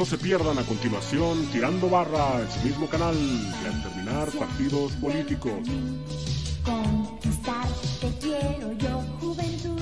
[0.00, 4.92] No se pierdan a continuación Tirando Barra en su mismo canal y al terminar partidos
[4.92, 5.52] políticos.
[6.64, 7.68] Conquistar
[8.00, 9.78] te quiero yo, juventud.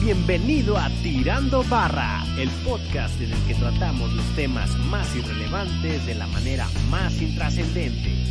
[0.00, 6.14] Bienvenido a Tirando Barra, el podcast en el que tratamos los temas más irrelevantes de
[6.14, 8.23] la manera más intrascendente.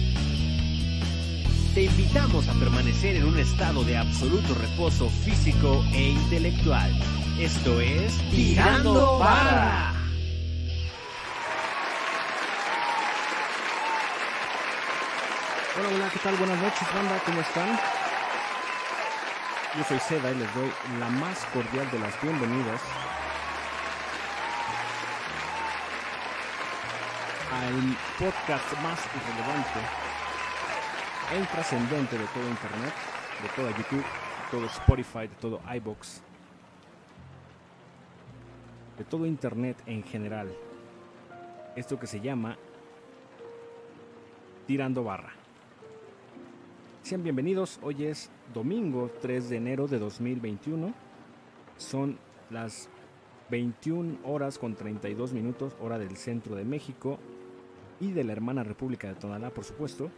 [1.74, 6.92] Te invitamos a permanecer en un estado de absoluto reposo físico e intelectual.
[7.40, 9.92] Esto es Tirando Barra.
[15.76, 16.36] Hola, hola, ¿qué tal?
[16.36, 17.80] Buenas noches, banda, ¿cómo están?
[19.76, 22.82] Yo soy Seda y les doy la más cordial de las bienvenidas
[27.52, 30.13] al podcast más irrelevante
[31.34, 32.94] e intrascendente de todo Internet,
[33.42, 36.22] de toda YouTube, de todo Spotify, de todo iBox,
[39.00, 40.54] de todo Internet en general.
[41.76, 42.56] Esto que se llama
[44.68, 45.34] Tirando Barra.
[47.02, 50.94] Sean bienvenidos, hoy es domingo 3 de enero de 2021.
[51.78, 52.20] Son
[52.52, 52.90] las
[53.50, 57.18] 21 horas con 32 minutos, hora del centro de México
[58.00, 60.12] y de la hermana República de Tonalá, por supuesto.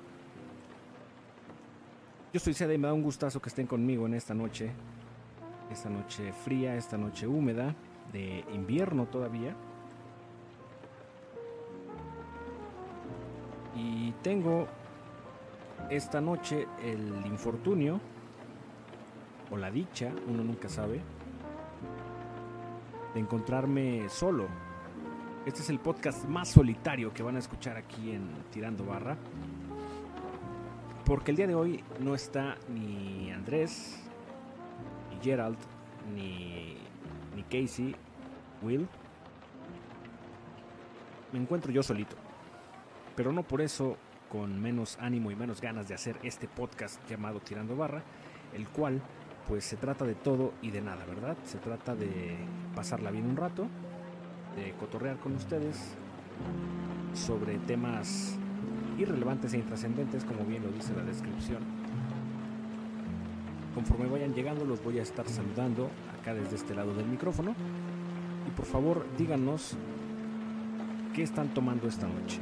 [2.36, 4.69] Yo soy Seda y me da un gustazo que estén conmigo en esta noche,
[5.72, 7.73] esta noche fría, esta noche húmeda,
[8.11, 9.55] de invierno todavía.
[13.73, 14.67] Y tengo
[15.89, 18.02] esta noche el infortunio
[19.50, 21.00] o la dicha, uno nunca sabe,
[23.13, 24.47] de encontrarme solo.
[25.45, 29.16] Este es el podcast más solitario que van a escuchar aquí en Tirando Barra.
[31.05, 34.01] Porque el día de hoy no está ni Andrés,
[35.11, 35.57] ni Gerald,
[36.16, 36.77] ni,
[37.35, 37.95] ni Casey,
[38.63, 38.88] Will.
[41.31, 42.16] Me encuentro yo solito.
[43.16, 43.97] Pero no por eso
[44.29, 48.01] con menos ánimo y menos ganas de hacer este podcast llamado Tirando Barra,
[48.55, 48.99] el cual
[49.47, 51.37] pues se trata de todo y de nada, ¿verdad?
[51.43, 52.35] Se trata de
[52.75, 53.67] pasarla bien un rato,
[54.55, 55.95] de cotorrear con ustedes
[57.13, 58.39] sobre temas
[58.97, 61.59] irrelevantes e intrascendentes, como bien lo dice la descripción.
[63.73, 65.89] Conforme vayan llegando los voy a estar saludando
[66.19, 67.55] acá desde este lado del micrófono.
[68.47, 69.75] Y por favor díganos
[71.13, 72.39] qué están tomando esta noche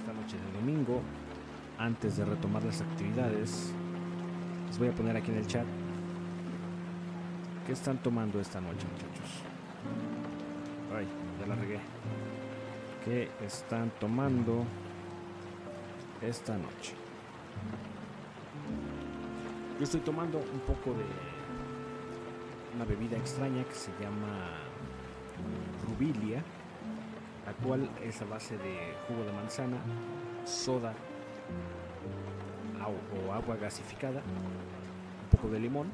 [0.00, 1.02] esta noche de domingo,
[1.78, 3.72] antes de retomar las actividades,
[4.66, 5.66] les voy a poner aquí en el chat
[7.66, 9.30] qué están tomando esta noche, muchachos.
[10.96, 11.06] Ay,
[11.38, 11.78] ya la regué.
[13.04, 14.64] ¿Qué están tomando
[16.22, 16.94] esta noche?
[19.78, 21.04] Yo estoy tomando un poco de
[22.76, 24.50] una bebida extraña que se llama
[25.86, 26.42] rubilia
[27.50, 29.78] la cual es a base de jugo de manzana,
[30.44, 30.94] soda
[33.26, 35.88] o agua gasificada, un poco de limón,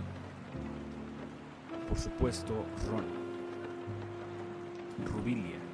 [1.88, 3.04] por supuesto ron,
[5.06, 5.66] rubilia.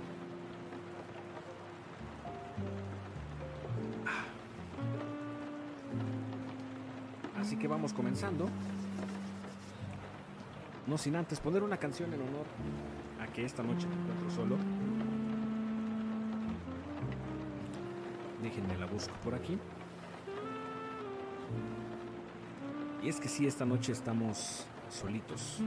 [7.42, 8.48] Así que vamos comenzando.
[10.86, 12.46] No sin antes poner una canción en honor
[13.20, 14.56] a que esta noche me encuentro solo.
[18.40, 19.58] Déjenme la busco por aquí.
[23.02, 25.58] Y es que sí, esta noche estamos solitos.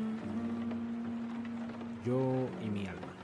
[2.05, 3.14] Yo y mi alma.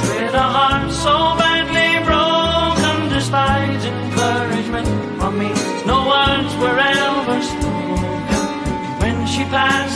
[0.00, 2.96] With a heart so badly broken.
[3.16, 5.50] Despite encouragement from me,
[5.86, 8.48] no words were ever spoken.
[9.02, 9.87] When she passed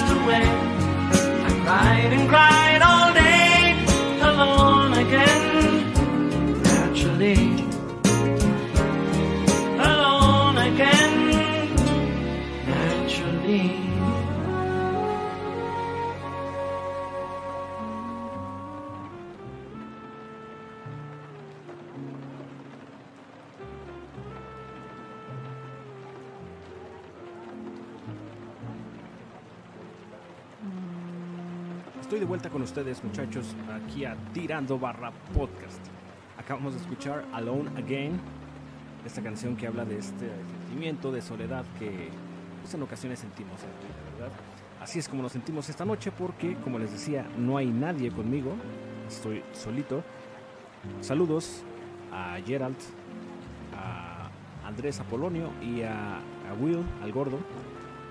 [32.52, 35.80] con ustedes, muchachos, aquí a Tirando Barra Podcast.
[36.36, 38.20] Acabamos de escuchar Alone Again,
[39.06, 40.28] esta canción que habla de este
[40.60, 42.10] sentimiento de soledad que
[42.60, 44.36] pues, en ocasiones sentimos vida, ¿verdad?
[44.82, 48.52] Así es como nos sentimos esta noche porque, como les decía, no hay nadie conmigo,
[49.08, 50.02] estoy solito.
[51.00, 51.62] Saludos
[52.12, 52.76] a Gerald,
[53.74, 54.28] a
[54.66, 57.38] Andrés Apolonio y a, a Will, al gordo.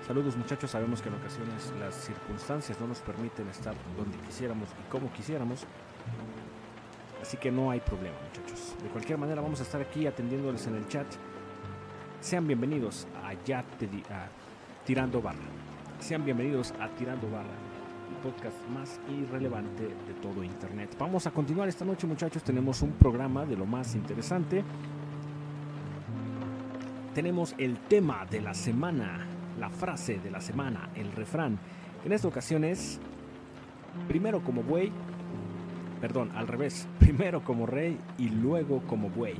[0.06, 4.90] Saludos muchachos, sabemos que en ocasiones las circunstancias no nos permiten estar donde quisiéramos y
[4.90, 5.64] como quisiéramos.
[7.20, 8.74] Así que no hay problema muchachos.
[8.82, 11.06] De cualquier manera vamos a estar aquí atendiéndoles en el chat.
[12.20, 14.26] Sean bienvenidos a Ya Te Di- a
[14.84, 15.38] Tirando Barra.
[16.00, 17.54] Sean bienvenidos a Tirando Barra,
[18.10, 20.96] el podcast más irrelevante de todo Internet.
[20.98, 24.64] Vamos a continuar esta noche muchachos, tenemos un programa de lo más interesante.
[27.14, 29.26] Tenemos el tema de la semana,
[29.58, 31.58] la frase de la semana, el refrán.
[32.04, 33.00] En esta ocasión es,
[34.08, 34.92] primero como buey,
[36.00, 39.36] perdón, al revés, primero como rey y luego como buey.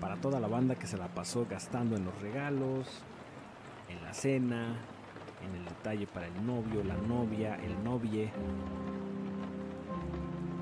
[0.00, 3.02] Para toda la banda que se la pasó gastando en los regalos,
[3.88, 4.76] en la cena,
[5.44, 8.30] en el detalle para el novio, la novia, el novie.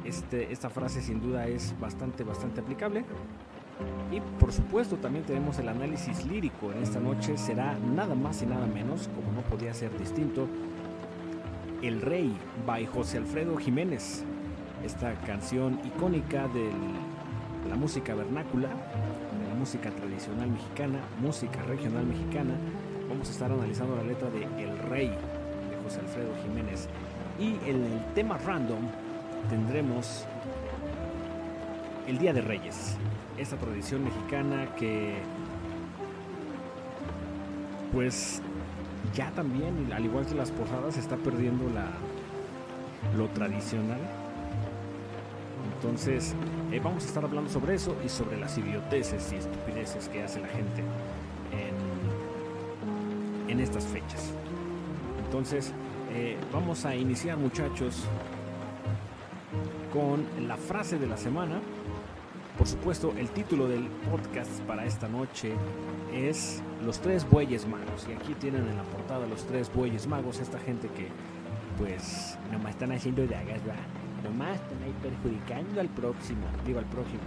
[0.05, 3.05] Este, esta frase sin duda es bastante, bastante aplicable.
[4.11, 7.37] Y por supuesto también tenemos el análisis lírico en esta noche.
[7.37, 10.49] Será nada más y nada menos, como no podía ser distinto,
[11.83, 12.35] El Rey
[12.67, 14.25] by José Alfredo Jiménez.
[14.85, 16.71] Esta canción icónica de
[17.69, 22.55] la música vernácula, de la música tradicional mexicana, música regional mexicana.
[23.09, 26.89] Vamos a estar analizando la letra de El Rey de José Alfredo Jiménez.
[27.39, 28.81] Y en el tema random
[29.51, 30.25] tendremos
[32.09, 32.97] el Día de Reyes.
[33.37, 35.19] Esta tradición mexicana que
[37.93, 38.41] pues
[39.15, 41.87] ya también al igual que las posadas está perdiendo la
[43.17, 44.01] lo tradicional.
[45.75, 46.35] Entonces
[46.73, 50.41] eh, vamos a estar hablando sobre eso y sobre las idioteces y estupideces que hace
[50.41, 50.83] la gente
[53.47, 54.33] en, en estas fechas.
[55.25, 55.75] Entonces
[56.13, 58.05] eh, vamos a iniciar muchachos
[59.93, 61.61] con la frase de la semana.
[62.59, 65.53] Por supuesto, el título del podcast para esta noche
[66.13, 68.09] es Los tres bueyes magos.
[68.09, 71.07] Y aquí tienen en la portada los tres bueyes magos, esta gente que
[71.79, 73.85] pues nomás están haciendo dagas, ¿verdad?
[74.25, 77.21] Nomás están ahí perjudicando al próximo, digo al próximo.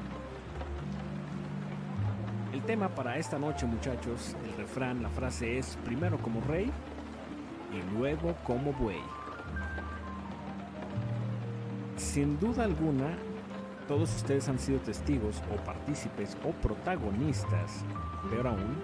[2.51, 6.69] El tema para esta noche, muchachos, el refrán, la frase es primero como rey
[7.71, 8.99] y luego como buey.
[11.95, 13.15] Sin duda alguna,
[13.91, 17.83] todos ustedes han sido testigos o partícipes o protagonistas,
[18.29, 18.77] peor aún,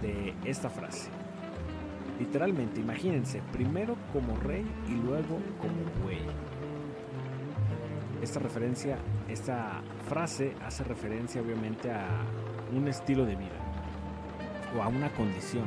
[0.00, 1.08] de esta frase.
[2.18, 6.18] Literalmente, imagínense, primero como rey y luego como buey.
[8.20, 12.08] Esta referencia, esta frase hace referencia obviamente a
[12.74, 13.60] un estilo de vida
[14.76, 15.66] o a una condición.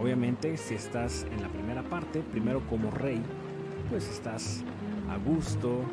[0.00, 3.22] Obviamente, si estás en la primera parte, primero como rey,
[3.90, 4.64] pues estás
[5.08, 5.84] a gusto,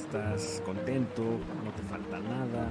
[0.00, 2.68] estás contento, no te falta nada,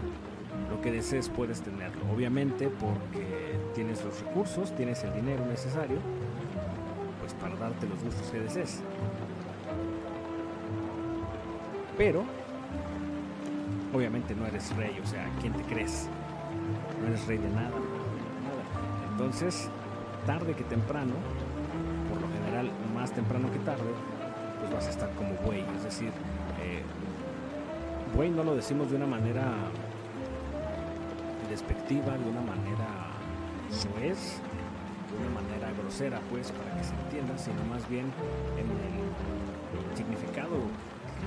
[0.69, 2.01] lo que desees puedes tenerlo.
[2.13, 5.97] Obviamente porque tienes los recursos, tienes el dinero necesario,
[7.19, 8.81] pues para darte los gustos que desees.
[11.97, 12.23] Pero,
[13.93, 16.07] obviamente no eres rey, o sea, ¿quién te crees?
[17.01, 17.71] No eres rey de nada.
[19.11, 19.69] Entonces,
[20.25, 21.13] tarde que temprano,
[22.09, 23.89] por lo general más temprano que tarde,
[24.59, 26.11] pues vas a estar como buey, es decir,
[26.61, 26.83] eh,
[28.17, 29.45] buey no lo decimos de una manera
[31.51, 33.11] despectiva, de una manera
[33.69, 34.41] soez,
[35.11, 38.11] de una manera grosera, pues, para que se entienda, sino más bien
[38.57, 40.55] en el significado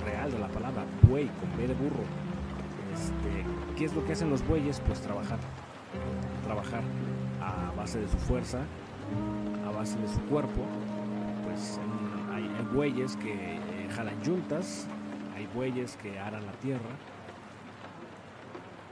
[0.03, 2.03] real de la palabra buey, con B de burro.
[2.93, 3.45] Este,
[3.77, 4.81] ¿Qué es lo que hacen los bueyes?
[4.85, 5.39] Pues trabajar.
[6.43, 6.83] Trabajar
[7.39, 8.59] a base de su fuerza,
[9.65, 10.65] a base de su cuerpo.
[11.45, 11.79] Pues
[12.33, 13.59] hay, bueyes que eh,
[13.95, 14.87] jalan yuntas,
[15.53, 16.89] bueyes que aran la tierra.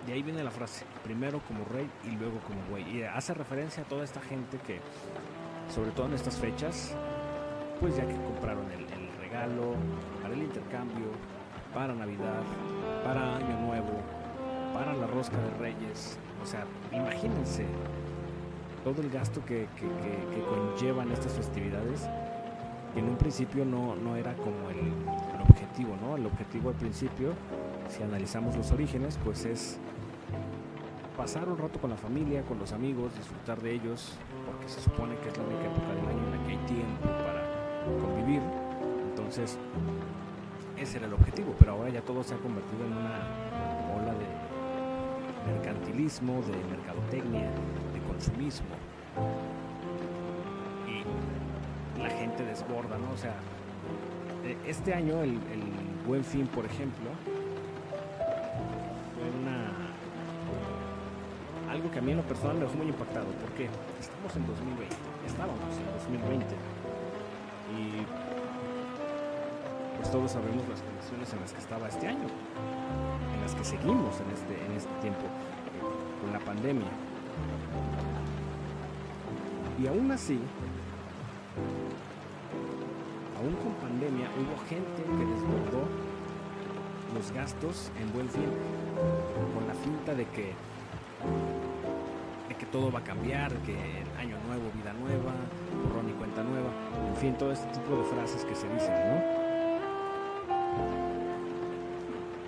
[0.06, 2.98] De ahí viene la frase, primero como rey y luego como buey.
[2.98, 4.80] Y hace referencia a toda esta gente que,
[5.74, 6.96] sobre todo en estas fechas,
[7.80, 8.88] pues ya que compraron el,
[9.20, 9.76] regalo
[10.24, 11.06] para el intercambio,
[11.74, 12.42] para Navidad,
[13.04, 14.02] para Año Nuevo,
[14.74, 16.18] para la rosca de Reyes.
[16.42, 17.66] O sea, imagínense
[18.84, 22.10] todo el gasto que, que- que- que conllevan estas festividades,
[22.94, 24.92] que en un principio no, no era como el
[25.50, 26.16] objetivo, ¿no?
[26.16, 27.34] El objetivo al principio,
[27.90, 29.78] si analizamos los orígenes, pues es
[31.18, 34.14] pasar un rato con la familia, con los amigos, disfrutar de ellos,
[34.46, 37.08] porque se supone que es la única época del año en la que hay tiempo
[37.08, 37.44] para
[38.00, 38.42] convivir.
[39.10, 39.58] Entonces,
[40.78, 43.20] ese era el objetivo, pero ahora ya todo se ha convertido en una
[43.98, 44.50] ola de
[45.52, 47.50] mercantilismo, de mercadotecnia,
[47.94, 48.68] de consumismo.
[51.98, 53.12] Y la gente desborda, ¿no?
[53.12, 53.36] O sea,
[54.66, 55.40] este año el,
[56.06, 57.10] Buen Fin, por ejemplo,
[59.14, 59.70] fue una
[61.72, 64.96] algo que a mí en lo personal me dejó muy impactado, porque estamos en 2020,
[65.28, 65.86] estábamos en
[66.18, 66.46] 2020
[67.78, 68.06] y
[69.98, 72.26] pues todos sabemos las condiciones en las que estaba este año,
[73.36, 76.90] en las que seguimos en este, este tiempo eh, con la pandemia.
[79.78, 80.40] Y aún así,
[83.80, 85.88] pandemia, hubo gente que desbordó
[87.14, 88.46] los gastos en buen fin,
[89.54, 90.54] con la finta de que
[92.48, 93.76] de que todo va a cambiar, que
[94.18, 95.34] año nuevo, vida nueva,
[95.84, 96.70] borrón y cuenta nueva,
[97.08, 99.50] en fin, todo este tipo de frases que se dicen, ¿no?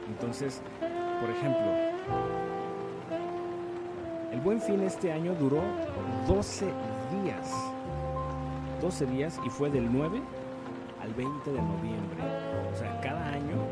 [0.10, 0.62] Entonces,
[1.20, 1.72] por ejemplo,
[4.32, 5.62] el buen fin este año duró
[6.28, 6.66] 12
[7.24, 7.54] días.
[8.82, 10.22] 12 días y fue del 9
[11.12, 12.18] al 20 de noviembre.
[12.72, 13.68] O sea, cada año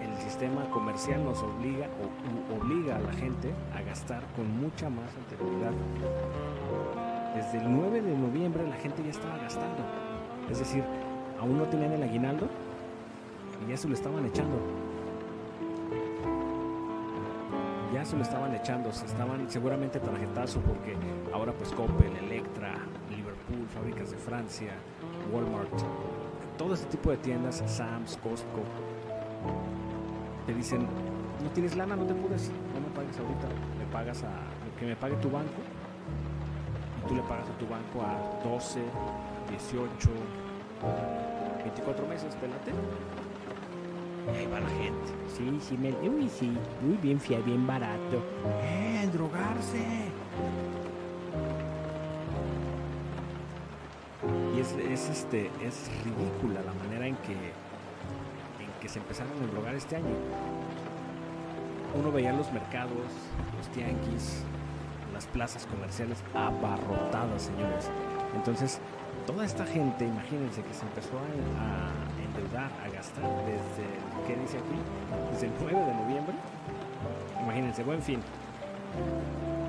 [0.00, 5.10] el sistema comercial nos obliga o obliga a la gente a gastar con mucha más
[5.16, 5.72] anterioridad.
[7.34, 9.82] Desde el 9 de noviembre la gente ya estaba gastando.
[10.50, 10.84] Es decir,
[11.40, 12.48] aún no tenían el aguinaldo
[13.64, 14.56] y ya se lo estaban echando.
[17.92, 20.94] Ya se lo estaban echando, se estaban seguramente tarjetazo porque
[21.32, 22.74] ahora pues Coppel, Electra,
[23.10, 24.72] Liverpool, fábricas de Francia,
[25.32, 25.72] Walmart,
[26.58, 28.62] todo este tipo de tiendas, Sam's, Costco,
[30.44, 30.86] te dicen,
[31.42, 33.46] no tienes lana, no te apures, no me pagues ahorita,
[33.78, 34.30] me pagas a
[34.78, 35.60] que me pague tu banco
[36.98, 38.80] y tú le pagas a tu banco a 12,
[39.50, 40.10] 18,
[41.62, 42.72] 24 meses, pelate.
[44.34, 45.12] Y ahí va la gente.
[45.26, 48.22] Sí, sí, me, uy, sí, muy bien, fía, bien barato.
[48.62, 50.07] ¡Eh, drogarse!
[55.10, 59.44] Es es, es, este, es ridícula la manera en que, en que se empezaron a
[59.44, 60.14] enrogar este año.
[61.98, 62.92] Uno veía los mercados,
[63.56, 64.42] los tianguis,
[65.12, 67.90] las plazas comerciales abarrotadas, señores.
[68.34, 68.80] Entonces,
[69.26, 71.22] toda esta gente, imagínense que se empezó a,
[71.62, 73.88] a endeudar, a gastar desde,
[74.26, 75.32] ¿qué dice aquí?
[75.32, 76.34] Desde el 9 de noviembre.
[77.42, 78.20] Imagínense, buen fin.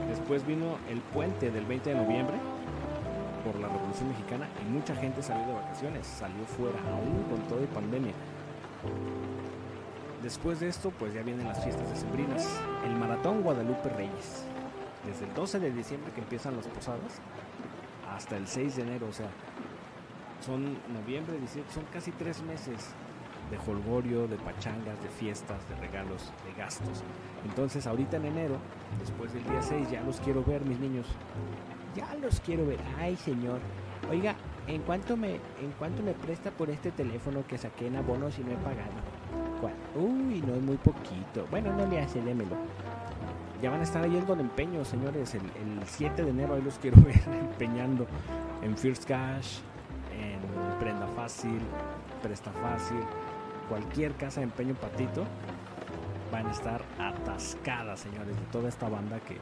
[0.10, 2.36] Después vino el puente del 20 de noviembre
[3.39, 7.62] por la Revolución Mexicana y mucha gente salió de vacaciones, salió fuera, aún con toda
[7.62, 8.13] la pandemia.
[10.22, 12.48] Después de esto, pues ya vienen las fiestas decembrinas.
[12.86, 14.43] El Maratón Guadalupe Reyes.
[15.05, 17.22] Desde el 12 de diciembre que empiezan las posadas
[18.13, 19.29] hasta el 6 de enero, o sea,
[20.46, 22.93] son noviembre, diciembre, son casi tres meses
[23.50, 27.03] de holgorio, de pachangas, de fiestas, de regalos, de gastos.
[27.46, 28.58] Entonces, ahorita en enero,
[29.00, 31.08] después del día 6, ya los quiero ver, mis niños.
[31.96, 32.79] Ya los quiero ver.
[32.98, 33.60] Ay, señor.
[34.10, 34.36] Oiga,
[34.67, 38.43] ¿en cuánto me, en cuánto me presta por este teléfono que saqué en abonos y
[38.43, 38.91] no he pagado?
[39.96, 41.46] Uy, no es muy poquito.
[41.50, 42.55] Bueno, no le hace, démelo.
[43.62, 45.36] Ya van a estar ahí en Don Empeño, señores.
[45.36, 48.08] El, el 7 de enero ahí los quiero ver empeñando
[48.62, 49.60] en First Cash,
[50.17, 51.60] en Prenda Fácil,
[52.22, 53.01] Presta Fácil,
[53.67, 55.25] cualquier casa de empeño patito.
[56.31, 59.38] Van a estar atascadas, señores, de toda esta banda que,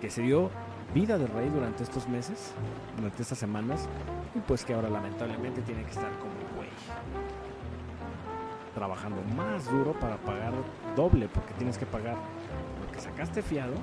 [0.00, 0.50] que se dio
[0.94, 2.52] vida de rey durante estos meses,
[2.96, 3.88] durante estas semanas,
[4.34, 6.68] y pues que ahora lamentablemente tiene que estar como güey.
[8.74, 10.52] Trabajando más duro para pagar
[10.96, 13.74] doble, porque tienes que pagar lo que sacaste fiado,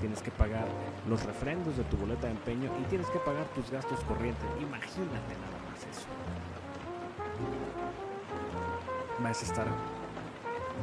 [0.00, 0.66] tienes que pagar
[1.08, 4.44] los refrendos de tu boleta de empeño y tienes que pagar tus gastos corrientes.
[4.60, 6.06] Imagínate nada más eso.
[9.22, 9.66] Vas a estar,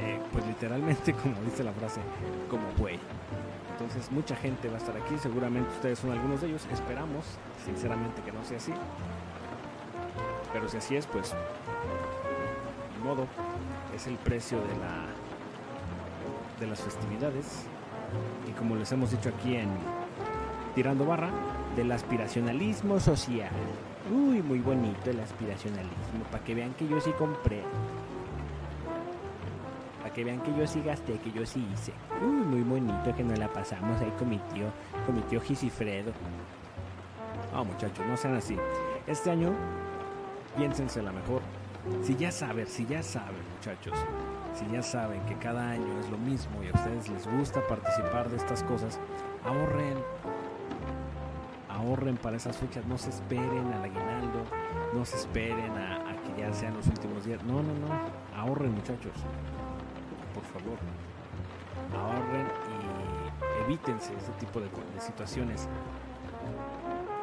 [0.01, 2.01] eh, pues literalmente, como dice la frase,
[2.50, 3.00] como güey.
[3.79, 7.25] Entonces mucha gente va a estar aquí, seguramente ustedes son algunos de ellos, esperamos
[7.63, 8.73] sinceramente que no sea así.
[10.51, 11.35] Pero si así es, pues
[12.97, 13.27] ni modo,
[13.95, 15.05] es el precio de la
[16.59, 17.67] de las festividades
[18.47, 19.69] y como les hemos dicho aquí en
[20.73, 21.29] Tirando Barra,
[21.75, 23.51] del aspiracionalismo social.
[24.11, 27.63] Uy, muy bonito el aspiracionalismo, para que vean que yo sí compré.
[30.17, 31.93] Que vean que yo sí gasté, que yo sí hice.
[32.25, 34.65] Uy, muy bonito que nos la pasamos ahí con mi tío,
[35.06, 36.12] con mi tío Gisifredo.
[37.53, 38.58] No, muchachos, no sean así.
[39.06, 39.53] Este año,
[40.58, 41.43] piénsense la mejor.
[42.01, 43.93] Si ya saben, si ya saben, muchachos,
[44.56, 48.27] si ya saben que cada año es lo mismo y a ustedes les gusta participar
[48.32, 48.99] de estas cosas,
[49.45, 49.99] ahorren.
[51.69, 54.41] Ahorren para esas fechas, no se esperen al aguinaldo,
[54.95, 57.43] no se esperen a que ya sean los últimos días.
[57.43, 58.36] No, no, no.
[58.36, 59.13] Ahorren, muchachos.
[60.38, 60.78] Por favor.
[61.97, 64.69] Ahorren y evítense ese tipo de,
[65.00, 65.67] situaciones.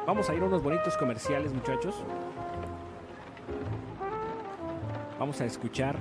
[0.05, 2.03] Vamos a ir a unos bonitos comerciales, muchachos.
[5.17, 5.95] Vamos a escuchar.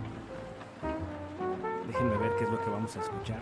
[1.87, 3.39] Déjenme ver qué es lo que vamos a escuchar.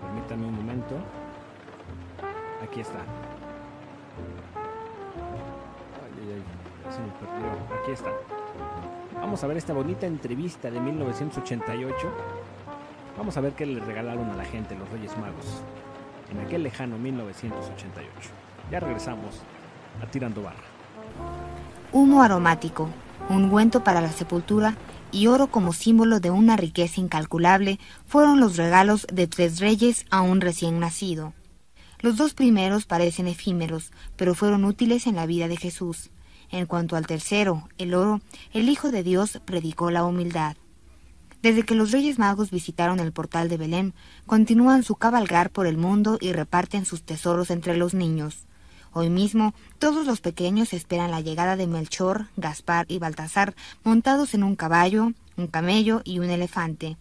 [0.00, 0.96] Permítanme un momento.
[2.64, 2.98] Aquí está.
[6.02, 7.80] Ay, ay, ay.
[7.80, 8.10] Aquí está.
[9.22, 11.96] Vamos a ver esta bonita entrevista de 1988.
[13.16, 15.62] Vamos a ver qué le regalaron a la gente los Reyes Magos
[16.32, 18.10] en aquel lejano 1988.
[18.68, 19.36] Ya regresamos
[20.02, 20.64] a Tirando Barra.
[21.92, 22.88] Humo aromático,
[23.28, 24.74] ungüento para la sepultura
[25.12, 30.22] y oro como símbolo de una riqueza incalculable fueron los regalos de tres reyes a
[30.22, 31.32] un recién nacido.
[32.00, 36.10] Los dos primeros parecen efímeros, pero fueron útiles en la vida de Jesús.
[36.52, 38.20] En cuanto al tercero, el oro,
[38.52, 40.56] el Hijo de Dios predicó la humildad.
[41.40, 43.94] Desde que los Reyes Magos visitaron el portal de Belén,
[44.26, 48.46] continúan su cabalgar por el mundo y reparten sus tesoros entre los niños.
[48.92, 54.44] Hoy mismo, todos los pequeños esperan la llegada de Melchor, Gaspar y Baltasar montados en
[54.44, 56.98] un caballo, un camello y un elefante.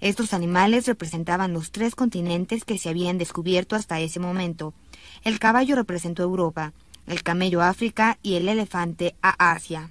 [0.00, 4.72] Estos animales representaban los tres continentes que se habían descubierto hasta ese momento.
[5.24, 6.72] El caballo representó Europa,
[7.06, 9.90] el camello África y el elefante a Asia.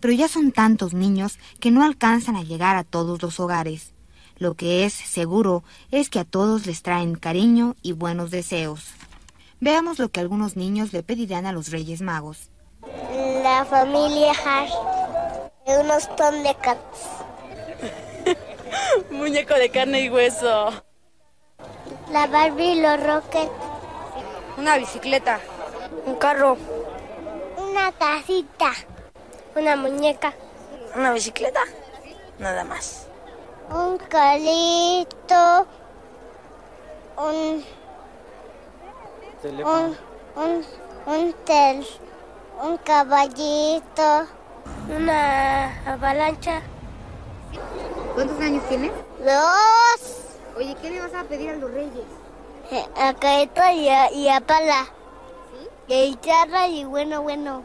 [0.00, 3.92] Pero ya son tantos niños que no alcanzan a llegar a todos los hogares.
[4.38, 8.86] Lo que es seguro es que a todos les traen cariño y buenos deseos.
[9.60, 12.50] Veamos lo que algunos niños le pedirán a los Reyes Magos.
[13.42, 14.72] La familia Hash.
[15.66, 16.98] Unos ton de cats.
[19.10, 20.72] Muñeco de carne y hueso.
[22.10, 23.52] La Barbie y los Rockets.
[24.56, 25.38] Una bicicleta.
[26.06, 26.56] Un carro.
[27.56, 28.70] Una casita.
[29.54, 30.32] Una muñeca.
[30.96, 31.60] Una bicicleta.
[32.38, 33.06] Nada más.
[33.70, 35.66] Un calito.
[37.16, 37.64] Un.
[39.42, 39.96] Un,
[40.36, 40.66] un,
[41.06, 41.86] un tel,
[42.62, 44.26] un caballito,
[44.94, 46.60] una avalancha.
[48.14, 48.92] ¿Cuántos años tienes?
[49.18, 50.16] Dos.
[50.58, 52.04] Oye, ¿qué le vas a pedir a los reyes?
[52.70, 54.88] Eh, A caeta y a, y a pala.
[55.92, 57.64] A guitarra y bueno, bueno.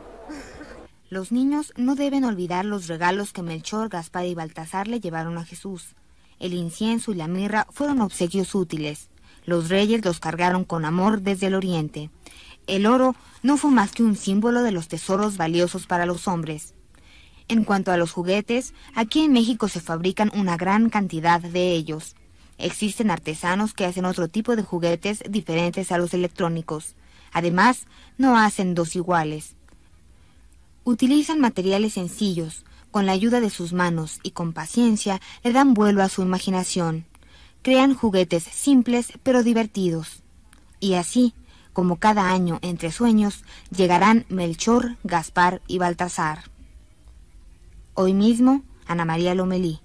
[1.12, 5.46] Los niños no deben olvidar los regalos que Melchor, Gaspar y Baltasar le llevaron a
[5.46, 5.96] Jesús.
[6.40, 9.10] El incienso y la mirra fueron obsequios útiles.
[9.46, 12.10] Los reyes los cargaron con amor desde el oriente.
[12.66, 16.74] El oro no fue más que un símbolo de los tesoros valiosos para los hombres.
[17.48, 22.16] En cuanto a los juguetes, aquí en México se fabrican una gran cantidad de ellos.
[22.58, 26.96] Existen artesanos que hacen otro tipo de juguetes diferentes a los electrónicos.
[27.36, 27.86] Además,
[28.18, 29.56] no hacen dos iguales.
[30.86, 36.02] Utilizan materiales sencillos, con la ayuda de sus manos y con paciencia le dan vuelo
[36.02, 37.06] a su imaginación.
[37.62, 40.24] Crean juguetes simples pero divertidos.
[40.80, 41.34] Y así,
[41.74, 46.44] como cada año entre sueños, llegarán Melchor, Gaspar y Baltasar.
[47.96, 49.82] Hoy mismo, Ana María Lomelí.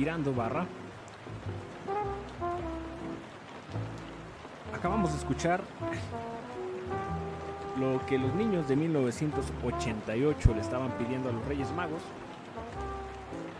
[0.00, 0.64] Tirando Barra.
[4.74, 5.60] Acabamos de escuchar
[7.78, 12.00] lo que los niños de 1988 le estaban pidiendo a los Reyes Magos.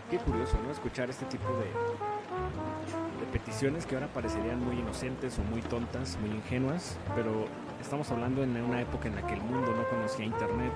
[0.09, 0.71] Qué curioso, ¿no?
[0.71, 6.31] Escuchar este tipo de, de peticiones que ahora parecerían muy inocentes o muy tontas, muy
[6.31, 7.45] ingenuas, pero
[7.79, 10.73] estamos hablando en una época en la que el mundo no conocía internet,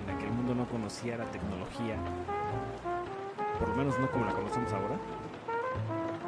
[0.00, 1.94] en la que el mundo no conocía la tecnología,
[3.58, 4.96] por lo menos no como la conocemos ahora.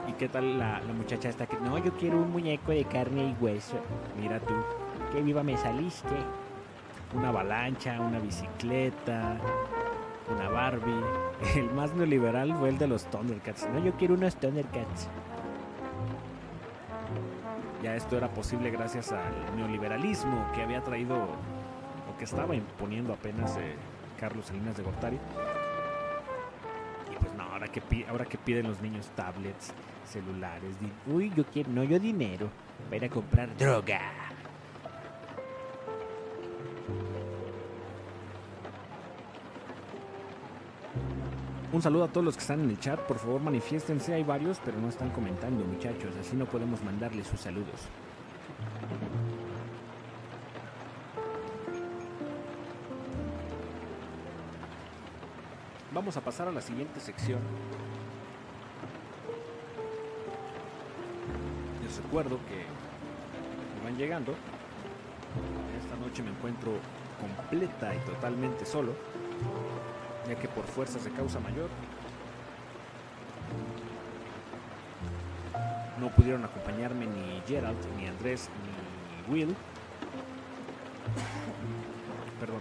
[0.09, 3.29] ¿Y qué tal la, la muchacha esta que no, yo quiero un muñeco de carne
[3.29, 3.77] y hueso?
[4.21, 4.55] Mira tú,
[5.13, 6.15] qué viva me saliste.
[7.15, 9.39] Una avalancha, una bicicleta,
[10.31, 11.03] una Barbie.
[11.57, 13.69] El más neoliberal fue el de los Thundercats.
[13.73, 15.09] No, yo quiero unos Thundercats.
[17.83, 23.57] Ya esto era posible gracias al neoliberalismo que había traído o que estaba imponiendo apenas
[23.57, 23.77] eh,
[24.19, 25.19] Carlos Salinas de Gortari.
[28.09, 29.73] Ahora que, piden los niños tablets,
[30.05, 30.77] celulares.
[31.07, 32.51] Uy, yo quiero, no, yo dinero.
[32.87, 34.01] Para ir a comprar droga.
[41.71, 42.99] Un saludo a todos los que están en el chat.
[43.01, 44.15] Por favor, manifiéstense.
[44.15, 46.15] Hay varios, pero no están comentando, muchachos.
[46.19, 47.89] Así no podemos mandarles sus saludos.
[55.99, 57.41] Vamos a pasar a la siguiente sección.
[61.83, 62.65] Les recuerdo que
[63.83, 64.33] van llegando.
[65.77, 66.71] Esta noche me encuentro
[67.21, 68.93] completa y totalmente solo,
[70.29, 71.69] ya que por fuerzas de causa mayor
[75.99, 78.49] no pudieron acompañarme ni Gerald, ni Andrés,
[79.27, 79.57] ni Will.
[82.39, 82.61] Perdón.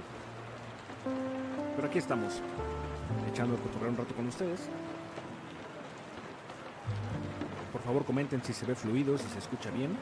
[1.75, 2.41] Pero aquí estamos,
[3.29, 4.69] echando el cotorreo un rato con ustedes.
[7.71, 9.95] Por favor comenten si se ve fluido, si se escucha bien.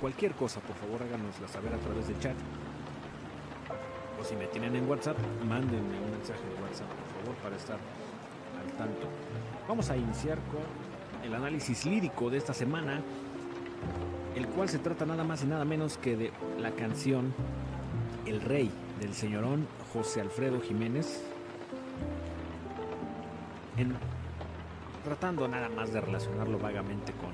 [0.00, 2.36] Cualquier cosa, por favor, háganosla saber a través del chat.
[4.20, 5.16] O si me tienen en WhatsApp,
[5.48, 7.78] mándenme un mensaje de WhatsApp, por favor, para estar
[8.60, 9.08] al tanto.
[9.66, 13.00] Vamos a iniciar con el análisis lírico de esta semana,
[14.36, 17.34] el cual se trata nada más y nada menos que de la canción
[18.26, 18.70] El Rey
[19.04, 21.22] del señorón José Alfredo Jiménez,
[25.04, 27.30] tratando nada más de relacionarlo vagamente con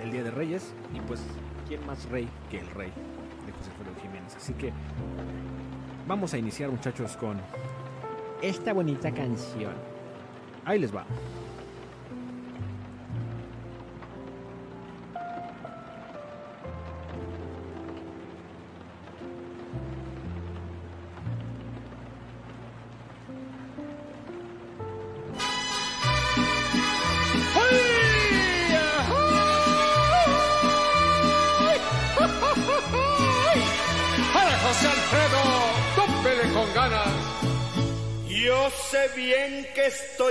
[0.00, 1.20] el Día de Reyes y pues
[1.66, 2.92] quién más rey que el rey
[3.44, 4.36] de José Alfredo Jiménez.
[4.36, 4.72] Así que
[6.06, 7.40] vamos a iniciar muchachos con
[8.40, 9.74] esta bonita canción.
[10.64, 11.04] Ahí les va.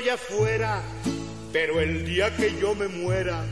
[0.01, 0.81] Estoy afuera,
[1.51, 3.45] pero el día que yo me muera,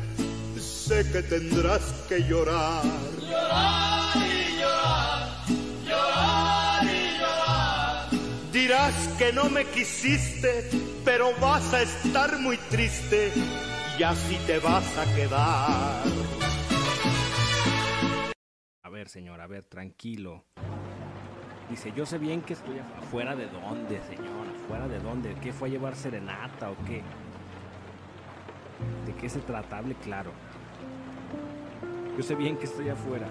[0.58, 2.84] sé que tendrás que llorar.
[3.22, 5.46] Llorar y llorar,
[5.86, 8.10] llorar y llorar.
[8.52, 10.70] Dirás que no me quisiste,
[11.06, 13.32] pero vas a estar muy triste
[13.98, 16.04] y así te vas a quedar.
[18.84, 20.46] A ver, señor, a ver, tranquilo.
[21.70, 25.36] Dice, yo sé bien que estoy afu- afuera de dónde, señor, afuera de dónde.
[25.36, 27.04] ¿Qué fue a llevar serenata o qué?
[29.06, 29.78] ¿De qué se trata?
[29.78, 30.32] Hable claro.
[32.18, 33.28] Yo sé bien que estoy afuera.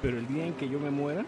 [0.00, 1.24] Pero el día en que yo me muera,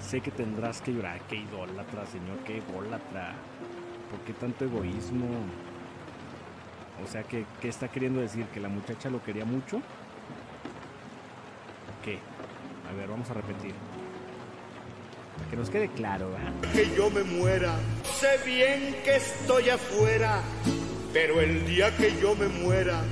[0.00, 1.18] sé que tendrás que llorar.
[1.28, 3.32] Qué idólatra, señor, qué idólatra.
[4.10, 5.26] ¿Por qué tanto egoísmo?
[7.02, 8.44] O sea, ¿qué, qué está queriendo decir?
[8.52, 9.80] ¿Que la muchacha lo quería mucho?
[12.04, 12.18] ¿Qué?
[12.90, 13.74] A ver, vamos a repetir.
[15.36, 16.68] Para que nos quede claro, ¿eh?
[16.74, 17.74] Que yo me muera,
[18.18, 20.42] sé bien que estoy afuera,
[21.12, 23.02] pero el día que yo me muera,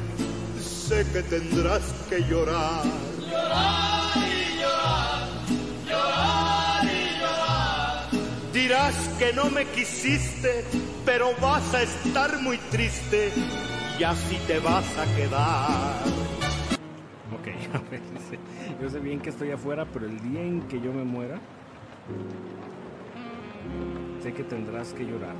[0.59, 2.85] sé que tendrás que llorar.
[3.21, 5.29] Llorar y llorar,
[5.89, 8.53] llorar y llorar.
[8.53, 10.65] Dirás que no me quisiste,
[11.05, 13.33] pero vas a estar muy triste
[13.99, 16.01] y así te vas a quedar.
[17.33, 18.39] Ok, a ver, dice,
[18.81, 21.39] yo sé bien que estoy afuera, pero el día en que yo me muera,
[24.23, 25.35] sé que tendrás que llorar.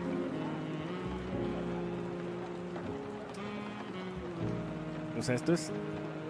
[5.19, 5.73] O sea, esto es...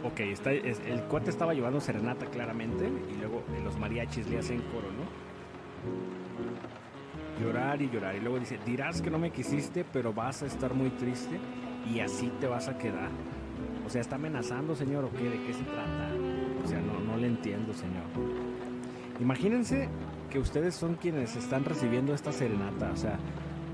[0.02, 4.62] Ok, está, es- el cuate estaba llevando serenata claramente y luego los mariachis le hacen
[4.72, 5.04] coro, ¿no?
[7.44, 8.16] Llorar y llorar.
[8.16, 11.38] Y luego dice, dirás que no me quisiste, pero vas a estar muy triste
[11.92, 13.10] y así te vas a quedar.
[13.86, 15.24] O sea, ¿está amenazando, señor, o qué?
[15.28, 16.10] ¿De qué se trata?
[16.64, 18.04] O sea, no, no le entiendo, señor.
[19.20, 19.88] Imagínense
[20.30, 23.18] que ustedes son quienes están recibiendo esta serenata, o sea,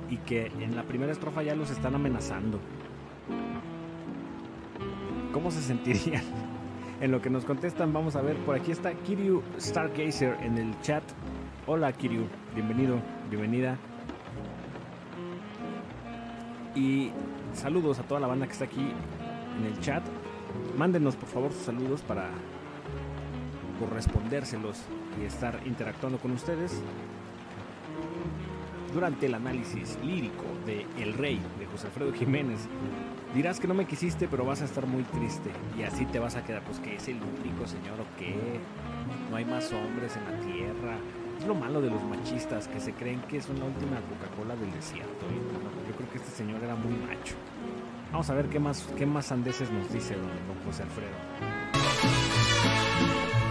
[0.09, 2.59] y que en la primera estrofa ya los están amenazando.
[5.33, 6.25] ¿Cómo se sentirían?
[6.99, 10.81] En lo que nos contestan, vamos a ver, por aquí está Kiryu Stargazer en el
[10.81, 11.03] chat.
[11.67, 12.23] Hola Kiryu,
[12.55, 13.77] bienvenido, bienvenida.
[16.75, 17.11] Y
[17.53, 18.81] saludos a toda la banda que está aquí
[19.59, 20.03] en el chat.
[20.79, 22.31] Mándenos por favor sus saludos para
[23.79, 24.83] correspondérselos
[25.21, 26.83] y estar interactuando con ustedes
[28.93, 32.67] durante el análisis lírico de El Rey de José Alfredo Jiménez.
[33.35, 36.37] Dirás que no me quisiste, pero vas a estar muy triste y así te vas
[36.37, 36.63] a quedar.
[36.63, 38.35] Pues que es el único señor o qué?
[39.31, 40.97] No hay más hombres en la tierra.
[41.39, 44.73] Es lo malo de los machistas que se creen que son la última Coca-Cola del
[44.73, 45.27] desierto.
[45.87, 47.35] Yo creo que este señor era muy macho.
[48.11, 51.66] Vamos a ver qué más, qué más sandeces nos dice don José Alfredo.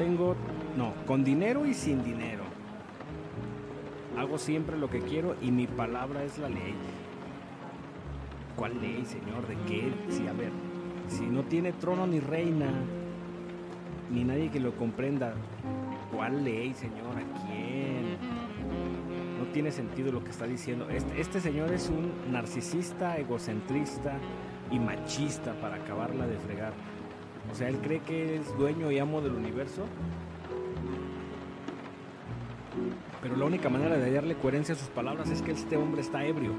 [0.00, 0.34] Tengo.
[0.78, 2.42] No, con dinero y sin dinero.
[4.16, 6.74] Hago siempre lo que quiero y mi palabra es la ley.
[8.56, 9.46] ¿Cuál ley, señor?
[9.46, 9.92] ¿De qué?
[10.08, 10.52] Sí, a ver.
[11.08, 12.70] Si no tiene trono ni reina,
[14.10, 15.34] ni nadie que lo comprenda,
[16.14, 17.16] ¿cuál ley, señor?
[17.16, 18.16] ¿A quién?
[19.38, 20.88] No tiene sentido lo que está diciendo.
[20.88, 24.18] Este, este señor es un narcisista, egocentrista
[24.70, 26.72] y machista para acabarla de fregar.
[27.50, 29.84] O sea, él cree que es dueño y amo del universo.
[33.22, 36.24] Pero la única manera de darle coherencia a sus palabras es que este hombre está
[36.24, 36.52] ebrio.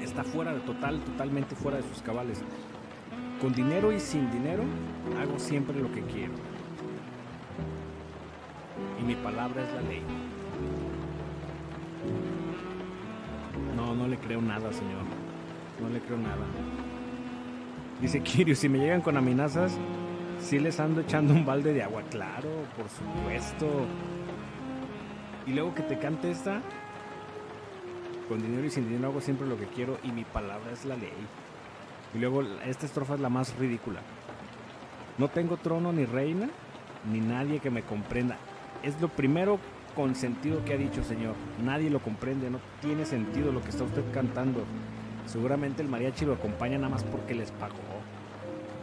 [0.00, 2.42] Está fuera de total, totalmente fuera de sus cabales.
[3.40, 4.64] Con dinero y sin dinero,
[5.20, 6.34] hago siempre lo que quiero.
[9.00, 10.02] Y mi palabra es la ley.
[13.76, 15.04] No, no le creo nada, señor.
[15.80, 16.44] No le creo nada.
[18.00, 19.76] Dice Kirio, si me llegan con amenazas,
[20.40, 22.02] sí les ando echando un balde de agua.
[22.10, 23.86] Claro, por supuesto.
[25.46, 26.60] Y luego que te cante esta,
[28.28, 30.96] con dinero y sin dinero hago siempre lo que quiero y mi palabra es la
[30.96, 31.12] ley.
[32.14, 34.00] Y luego esta estrofa es la más ridícula.
[35.18, 36.48] No tengo trono ni reina,
[37.10, 38.36] ni nadie que me comprenda.
[38.82, 39.58] Es lo primero
[39.96, 41.34] con sentido que ha dicho, señor.
[41.64, 44.64] Nadie lo comprende, no tiene sentido lo que está usted cantando.
[45.26, 47.87] Seguramente el mariachi lo acompaña nada más porque les pagó.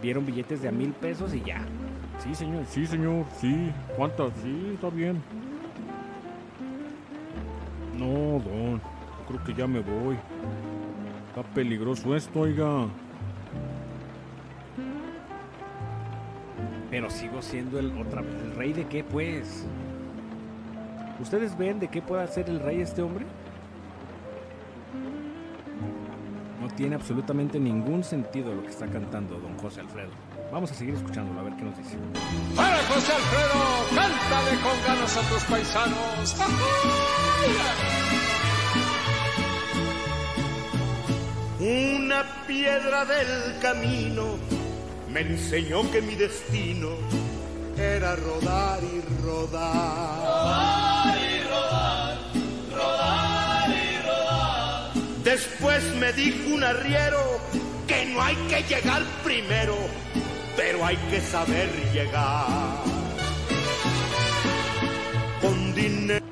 [0.06, 1.66] Vieron billetes de a mil pesos y ya.
[2.20, 3.72] Sí, señor, sí, señor, sí.
[3.98, 4.32] ¿Cuántas?
[4.44, 5.20] Sí, está bien.
[7.98, 8.80] No, don,
[9.28, 10.16] creo que ya me voy.
[11.30, 12.86] Está peligroso esto, oiga.
[16.92, 18.36] Pero sigo siendo el otra vez.
[18.44, 19.66] ¿El rey de qué, pues?
[21.20, 23.26] ¿Ustedes ven de qué puede ser el rey este hombre?
[26.76, 30.12] Tiene absolutamente ningún sentido lo que está cantando don José Alfredo.
[30.52, 31.98] Vamos a seguir escuchándolo a ver qué nos dice.
[32.56, 33.86] ¡Para José Alfredo!
[33.96, 36.36] ¡Cántale con ganas a tus paisanos!
[41.60, 44.38] Una piedra del camino
[45.12, 46.90] me enseñó que mi destino
[47.78, 50.75] era rodar y rodar.
[55.58, 57.18] Después me dijo un arriero
[57.88, 59.74] que no hay que llegar primero,
[60.58, 62.46] pero hay que saber llegar.
[65.42, 66.26] Con dinero.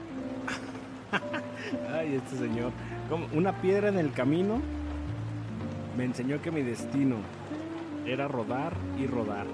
[1.97, 2.73] Ay, este señor.
[3.09, 4.61] Como una piedra en el camino
[5.95, 7.15] me enseñó que mi destino
[8.05, 9.45] era rodar y rodar.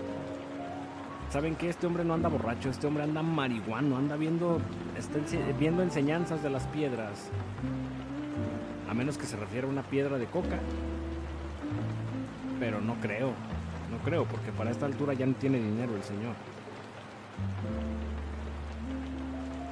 [1.29, 4.59] ¿Saben que Este hombre no anda borracho, este hombre anda marihuano, anda viendo,
[4.97, 5.19] está
[5.59, 7.29] viendo enseñanzas de las piedras.
[8.89, 10.57] A menos que se refiera a una piedra de coca.
[12.59, 13.33] Pero no creo,
[13.91, 16.33] no creo, porque para esta altura ya no tiene dinero el señor.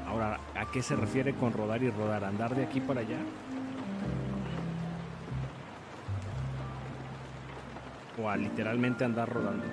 [0.07, 2.23] Ahora, ¿a qué se refiere con rodar y rodar?
[2.23, 3.17] ¿Andar de aquí para allá?
[8.21, 9.65] O a literalmente andar rodando.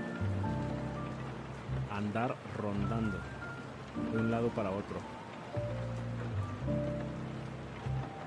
[1.93, 3.19] Andar rondando.
[4.11, 4.97] De un lado para otro.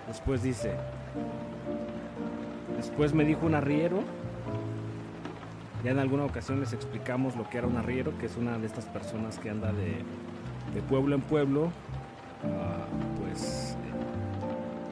[0.08, 0.78] Después dice.
[2.78, 4.02] Después me dijo un arriero.
[5.84, 8.66] Ya en alguna ocasión les explicamos lo que era un arriero, que es una de
[8.66, 10.04] estas personas que anda de,
[10.90, 11.72] pueblo en pueblo,
[12.44, 12.86] ah,
[13.20, 13.76] pues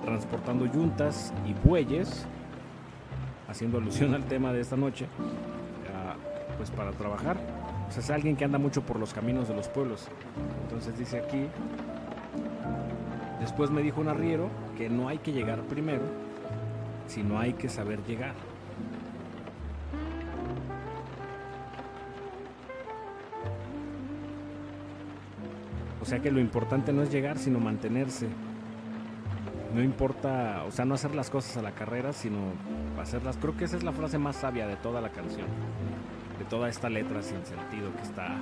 [0.04, 2.26] transportando yuntas y bueyes,
[3.48, 5.08] haciendo alusión al tema de esta noche,
[5.94, 6.16] ah,
[6.58, 7.38] pues para trabajar.
[7.88, 10.08] O sea, es alguien que anda mucho por los caminos de los pueblos.
[10.64, 11.48] Entonces dice aquí,
[13.46, 16.02] después me dijo un arriero que no hay que llegar primero,
[17.06, 18.34] sino hay que saber llegar.
[26.02, 28.28] O sea que lo importante no es llegar, sino mantenerse.
[29.76, 32.40] No importa, o sea, no hacer las cosas a la carrera, sino
[33.00, 33.38] hacerlas.
[33.38, 35.46] Creo que esa es la frase más sabia de toda la canción,
[36.40, 38.36] de toda esta letra sin sentido que está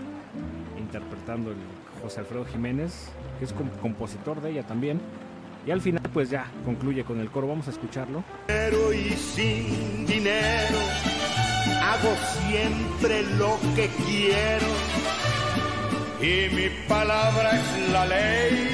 [0.78, 1.58] interpretando el
[2.02, 5.00] José Alfredo Jiménez, que es com- compositor de ella también.
[5.66, 7.48] Y al final, pues ya concluye con el coro.
[7.48, 8.24] Vamos a escucharlo.
[8.48, 10.78] dinero y sin dinero
[11.82, 12.14] hago
[12.50, 14.68] siempre lo que quiero
[16.22, 18.70] y mi palabra es la ley.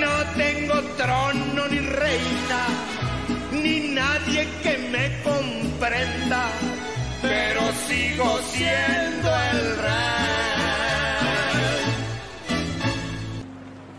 [0.00, 2.66] No tengo trono ni reina
[3.68, 6.50] ni nadie que me comprenda,
[7.20, 10.08] pero sigo siendo el rey.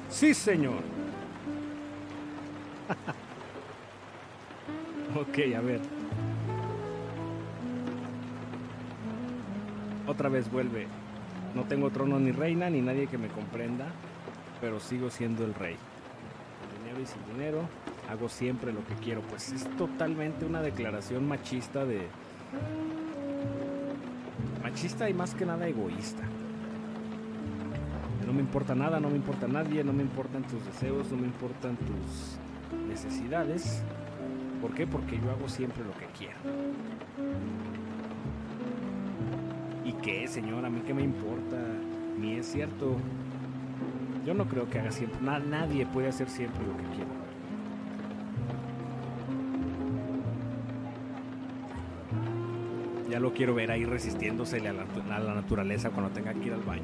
[0.09, 0.81] Sí, señor.
[5.15, 5.81] ok, a ver.
[10.07, 10.87] Otra vez vuelve.
[11.53, 13.87] No tengo trono ni reina ni nadie que me comprenda,
[14.61, 15.75] pero sigo siendo el rey.
[16.83, 17.67] Dinero y sin dinero,
[18.09, 19.21] hago siempre lo que quiero.
[19.21, 22.07] Pues es totalmente una declaración machista de...
[24.63, 26.23] Machista y más que nada egoísta.
[28.25, 31.25] No me importa nada, no me importa nadie, no me importan tus deseos, no me
[31.27, 32.37] importan tus
[32.87, 33.81] necesidades.
[34.61, 34.85] ¿Por qué?
[34.85, 36.37] Porque yo hago siempre lo que quiero.
[39.85, 40.65] ¿Y qué, señor?
[40.65, 41.57] A mí qué me importa.
[42.19, 42.97] Ni es cierto.
[44.25, 45.19] Yo no creo que haga siempre.
[45.21, 47.09] na- nadie puede hacer siempre lo que quiere.
[53.19, 56.61] Lo quiero ver ahí resistiéndosele a la, a la naturaleza cuando tenga que ir al
[56.61, 56.83] baño.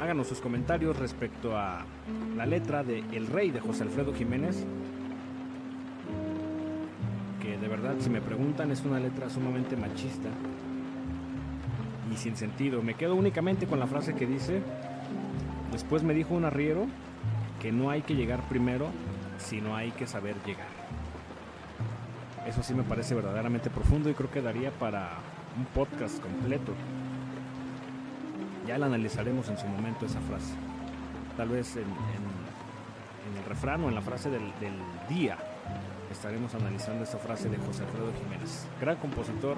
[0.00, 1.86] Háganos sus comentarios respecto a
[2.36, 4.66] la letra de El Rey de José Alfredo Jiménez.
[7.40, 10.28] Que de verdad, si me preguntan, es una letra sumamente machista
[12.12, 12.82] y sin sentido.
[12.82, 14.60] Me quedo únicamente con la frase que dice:
[15.72, 16.86] Después me dijo un arriero
[17.62, 18.88] que no hay que llegar primero,
[19.38, 20.68] sino hay que saber llegar.
[22.46, 25.12] Eso sí me parece verdaderamente profundo y creo que daría para
[25.56, 26.72] un podcast completo.
[28.66, 30.54] Ya la analizaremos en su momento esa frase.
[31.36, 34.42] Tal vez en, el refrán o en la frase del,
[35.08, 35.38] día
[36.10, 38.66] estaremos analizando esta frase de José Alfredo Jiménez.
[38.80, 39.56] Gran compositor,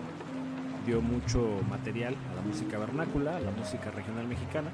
[0.87, 4.71] dio mucho material a la música vernácula, a la música regional mexicana.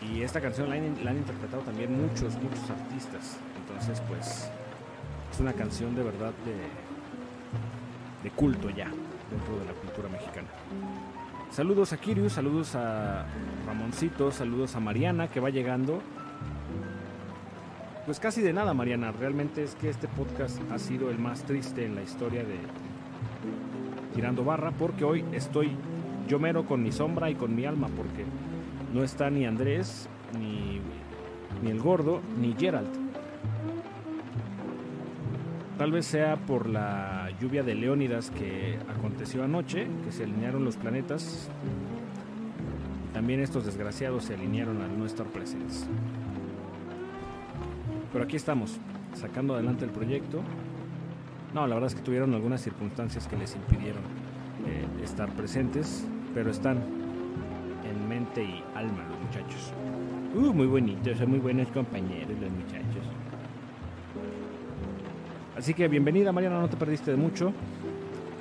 [0.00, 0.76] Y esta canción la
[1.10, 3.38] han interpretado también muchos, muchos artistas.
[3.56, 4.50] Entonces, pues,
[5.34, 6.54] es una canción de verdad de,
[8.22, 8.88] de culto ya.
[9.30, 10.46] dentro de la cultura mexicana.
[11.50, 13.26] Saludos a Kirius, saludos a
[13.66, 16.00] Ramoncito, saludos a Mariana que va llegando.
[18.06, 19.10] Pues casi de nada, Mariana.
[19.10, 22.58] Realmente es que este podcast ha sido el más triste en la historia de
[24.14, 25.72] Tirando Barra porque hoy estoy
[26.28, 28.24] yo mero con mi sombra y con mi alma porque
[28.92, 30.08] no está ni Andrés,
[30.38, 30.80] ni,
[31.60, 33.03] ni el gordo, ni Gerald.
[35.78, 40.76] Tal vez sea por la lluvia de Leónidas que aconteció anoche, que se alinearon los
[40.76, 41.48] planetas.
[43.12, 45.86] También estos desgraciados se alinearon al no estar presentes.
[48.12, 48.78] Pero aquí estamos,
[49.14, 50.42] sacando adelante el proyecto.
[51.52, 54.02] No, la verdad es que tuvieron algunas circunstancias que les impidieron
[54.66, 56.78] eh, estar presentes, pero están
[57.84, 59.72] en mente y alma los muchachos.
[60.36, 62.93] Uh, muy bonitos, son muy buenos compañeros los muchachos.
[65.56, 67.52] Así que bienvenida Mariana, no te perdiste de mucho.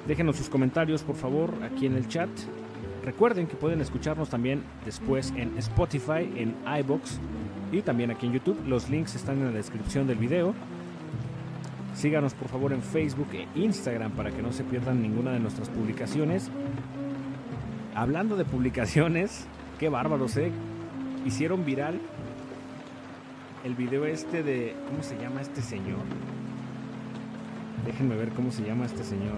[0.07, 2.29] Déjenos sus comentarios por favor aquí en el chat.
[3.05, 7.19] Recuerden que pueden escucharnos también después en Spotify, en iBox
[7.71, 8.59] y también aquí en YouTube.
[8.65, 10.55] Los links están en la descripción del video.
[11.93, 15.69] Síganos por favor en Facebook e Instagram para que no se pierdan ninguna de nuestras
[15.69, 16.49] publicaciones.
[17.93, 19.45] Hablando de publicaciones,
[19.79, 20.51] qué bárbaros, ¿eh?
[21.25, 21.99] Hicieron viral
[23.63, 24.75] el video este de...
[24.89, 25.99] ¿Cómo se llama este señor?
[27.85, 29.37] Déjenme ver cómo se llama este señor.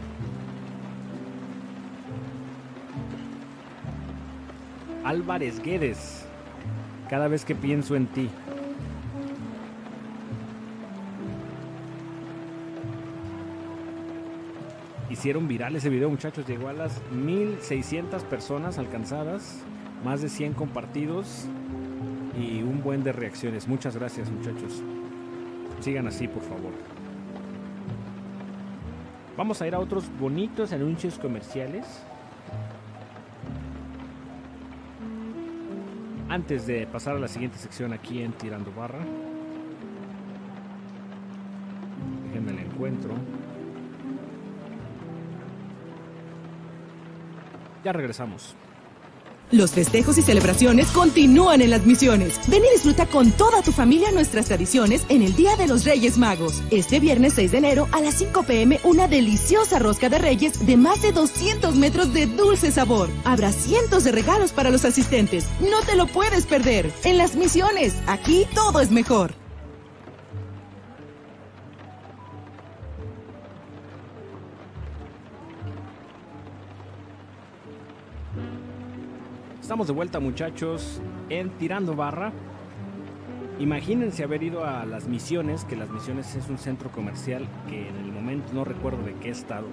[5.03, 6.25] Álvarez Guedes.
[7.09, 8.29] Cada vez que pienso en ti.
[15.09, 16.47] Hicieron viral ese video, muchachos.
[16.47, 19.63] Llegó a las 1600 personas alcanzadas,
[20.03, 21.45] más de 100 compartidos
[22.39, 23.67] y un buen de reacciones.
[23.67, 24.81] Muchas gracias, muchachos.
[25.79, 27.04] Sigan así, por favor.
[29.37, 31.85] Vamos a ir a otros bonitos anuncios comerciales.
[36.29, 38.99] Antes de pasar a la siguiente sección aquí en Tirando Barra.
[42.27, 43.13] Déjenme el encuentro.
[47.83, 48.55] Ya regresamos.
[49.51, 52.39] Los festejos y celebraciones continúan en las misiones.
[52.47, 56.17] Ven y disfruta con toda tu familia nuestras tradiciones en el Día de los Reyes
[56.17, 56.63] Magos.
[56.71, 60.77] Este viernes 6 de enero a las 5 pm una deliciosa rosca de reyes de
[60.77, 63.09] más de 200 metros de dulce sabor.
[63.23, 65.45] Habrá cientos de regalos para los asistentes.
[65.61, 66.91] No te lo puedes perder.
[67.03, 69.44] En las misiones, aquí todo es mejor.
[79.75, 82.31] Estamos de vuelta muchachos en Tirando Barra.
[83.59, 87.97] Imagínense haber ido a las misiones, que las misiones es un centro comercial que en
[87.97, 89.67] el momento no recuerdo de qué estado.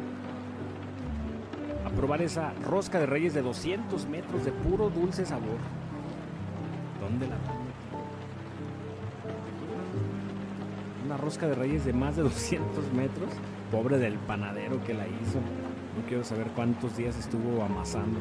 [1.87, 5.61] A probar esa rosca de reyes de 200 metros de puro dulce sabor.
[7.01, 7.37] ¿Dónde la
[11.07, 13.31] Una rosca de reyes de más de 200 metros.
[13.71, 15.39] Pobre del panadero que la hizo.
[15.39, 18.19] No quiero saber cuántos días estuvo amasando.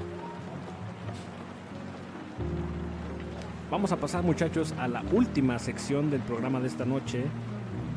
[3.71, 7.23] Vamos a pasar muchachos a la última sección del programa de esta noche.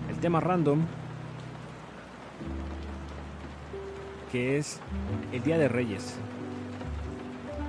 [0.08, 0.82] El tema random.
[4.30, 4.78] Que es
[5.32, 6.14] el Día de Reyes.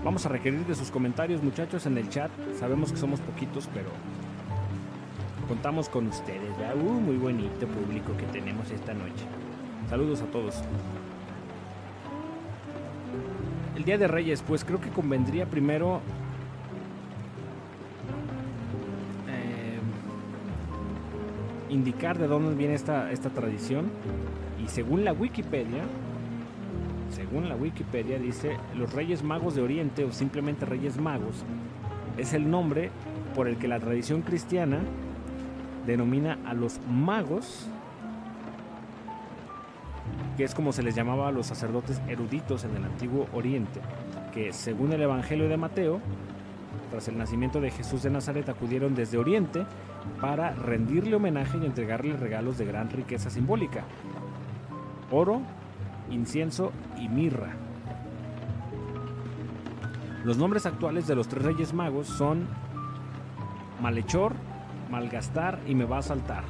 [0.04, 2.30] Vamos a requerir de sus comentarios muchachos en el chat.
[2.60, 3.90] Sabemos que somos poquitos, pero
[5.48, 6.54] contamos con ustedes.
[6.76, 9.26] Uh, muy bonito público que tenemos esta noche.
[9.90, 10.62] Saludos a todos.
[13.76, 16.02] El Día de Reyes, pues creo que convendría primero
[21.76, 23.92] indicar de dónde viene esta, esta tradición.
[24.64, 25.84] Y según la Wikipedia,
[27.12, 31.44] según la Wikipedia dice, los Reyes Magos de Oriente o simplemente Reyes Magos
[32.18, 32.90] es el nombre
[33.36, 34.80] por el que la tradición cristiana
[35.86, 37.68] denomina a los magos,
[40.38, 43.82] que es como se les llamaba a los sacerdotes eruditos en el antiguo Oriente,
[44.34, 46.00] que según el Evangelio de Mateo,
[46.90, 49.66] tras el nacimiento de Jesús de Nazaret acudieron desde Oriente
[50.22, 53.84] para rendirle homenaje y entregarle regalos de gran riqueza simbólica.
[55.12, 55.42] Oro,
[56.10, 57.54] incienso y mirra.
[60.24, 62.48] Los nombres actuales de los tres reyes magos son
[63.82, 64.34] Malhechor,
[64.90, 66.44] Malgastar y Me va a saltar.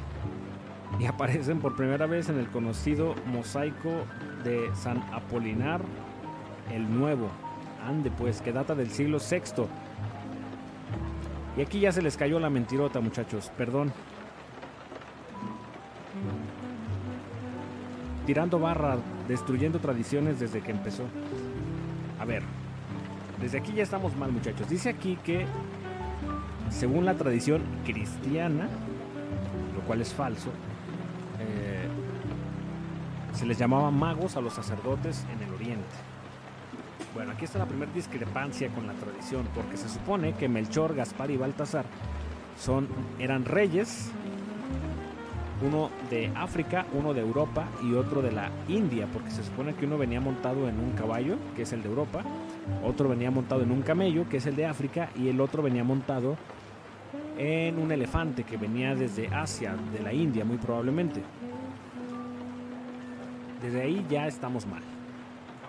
[0.98, 4.04] Y aparecen por primera vez en el conocido mosaico
[4.44, 5.82] de San Apolinar
[6.72, 7.28] el Nuevo.
[7.86, 9.64] Ande pues, que data del siglo VI
[11.56, 13.50] y aquí ya se les cayó la mentirota, muchachos.
[13.56, 13.92] Perdón.
[18.26, 18.98] tirando barra,
[19.28, 21.04] destruyendo tradiciones desde que empezó.
[22.18, 22.42] A ver,
[23.40, 24.68] desde aquí ya estamos mal muchachos.
[24.68, 25.46] Dice aquí que
[26.68, 28.68] según la tradición cristiana,
[29.74, 30.50] lo cual es falso,
[31.38, 31.86] eh,
[33.32, 35.84] se les llamaba magos a los sacerdotes en el oriente.
[37.16, 41.30] Bueno, aquí está la primera discrepancia con la tradición, porque se supone que Melchor, Gaspar
[41.30, 41.86] y Baltasar
[42.58, 42.88] son,
[43.18, 44.10] eran reyes,
[45.66, 49.86] uno de África, uno de Europa y otro de la India, porque se supone que
[49.86, 52.22] uno venía montado en un caballo, que es el de Europa,
[52.84, 55.84] otro venía montado en un camello, que es el de África, y el otro venía
[55.84, 56.36] montado
[57.38, 61.22] en un elefante que venía desde Asia, de la India muy probablemente.
[63.62, 64.82] Desde ahí ya estamos mal.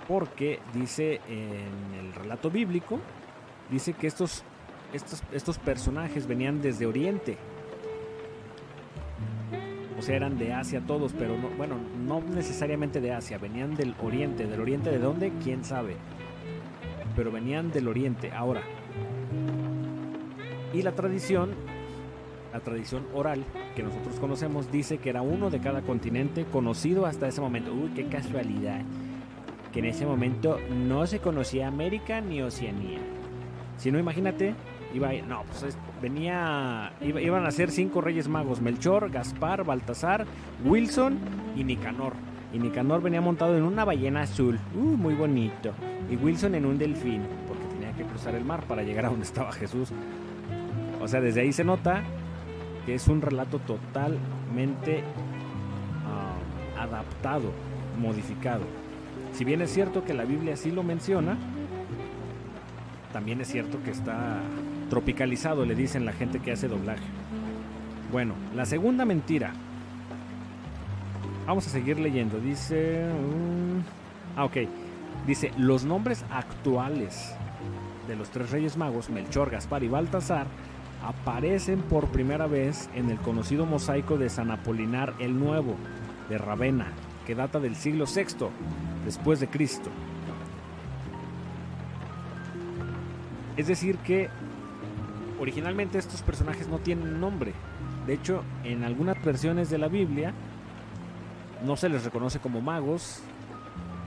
[0.07, 2.99] Porque dice en el relato bíblico,
[3.69, 4.43] dice que estos,
[4.93, 7.37] estos, estos personajes venían desde Oriente.
[9.97, 13.95] O sea, eran de Asia todos, pero no, bueno, no necesariamente de Asia, venían del
[14.01, 14.45] Oriente.
[14.45, 15.33] ¿Del Oriente de dónde?
[15.43, 15.95] ¿Quién sabe?
[17.15, 18.31] Pero venían del Oriente.
[18.31, 18.61] Ahora,
[20.73, 21.51] y la tradición,
[22.53, 23.43] la tradición oral
[23.75, 27.73] que nosotros conocemos, dice que era uno de cada continente conocido hasta ese momento.
[27.73, 28.81] Uy, qué casualidad.
[29.77, 32.99] En ese momento no se conocía América ni Oceanía.
[33.77, 34.55] Si no, imagínate,
[34.93, 40.25] iba no, pues es- venía, iba- iban a ser cinco reyes magos, Melchor, Gaspar, Baltasar,
[40.65, 41.17] Wilson
[41.55, 42.13] y Nicanor.
[42.53, 45.73] Y Nicanor venía montado en una ballena azul, uh, muy bonito.
[46.09, 49.25] Y Wilson en un delfín, porque tenía que cruzar el mar para llegar a donde
[49.25, 49.89] estaba Jesús.
[51.01, 52.01] O sea, desde ahí se nota
[52.85, 55.03] que es un relato totalmente
[56.07, 57.51] ah, adaptado,
[57.99, 58.63] modificado.
[59.37, 61.37] Si bien es cierto que la Biblia sí lo menciona,
[63.13, 64.39] también es cierto que está
[64.89, 67.03] tropicalizado, le dicen la gente que hace doblaje.
[68.11, 69.53] Bueno, la segunda mentira.
[71.45, 72.39] Vamos a seguir leyendo.
[72.39, 73.05] Dice...
[73.05, 74.57] mm, ah, ok.
[75.27, 77.35] Dice, los nombres actuales
[78.07, 80.47] de los tres reyes magos, Melchor, Gaspar y Baltasar,
[81.03, 85.75] aparecen por primera vez en el conocido mosaico de San Apolinar el Nuevo,
[86.27, 86.87] de Ravenna,
[87.27, 88.47] que data del siglo VI
[89.07, 89.89] después de Cristo.
[93.55, 94.29] Es decir que
[95.39, 97.53] originalmente estos personajes no tienen nombre.
[98.05, 100.33] De hecho, en algunas versiones de la Biblia
[101.65, 103.21] no se les reconoce como magos,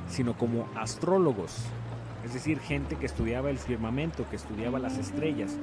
[0.07, 1.65] sino como astrólogos.
[2.23, 5.57] Es decir, gente que estudiaba el firmamento, que estudiaba las estrellas.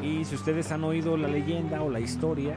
[0.00, 2.56] Y si ustedes han oído la leyenda o la historia,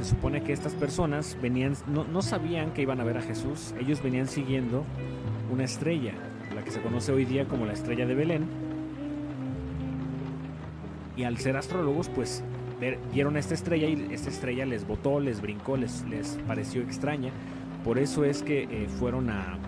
[0.00, 3.74] se supone que estas personas venían, no, no sabían que iban a ver a Jesús,
[3.78, 4.82] ellos venían siguiendo
[5.52, 6.14] una estrella,
[6.54, 8.46] la que se conoce hoy día como la estrella de Belén.
[11.16, 12.42] Y al ser astrólogos, pues
[13.12, 17.30] vieron esta estrella y esta estrella les botó, les brincó, les, les pareció extraña.
[17.84, 19.58] Por eso es que eh, fueron a,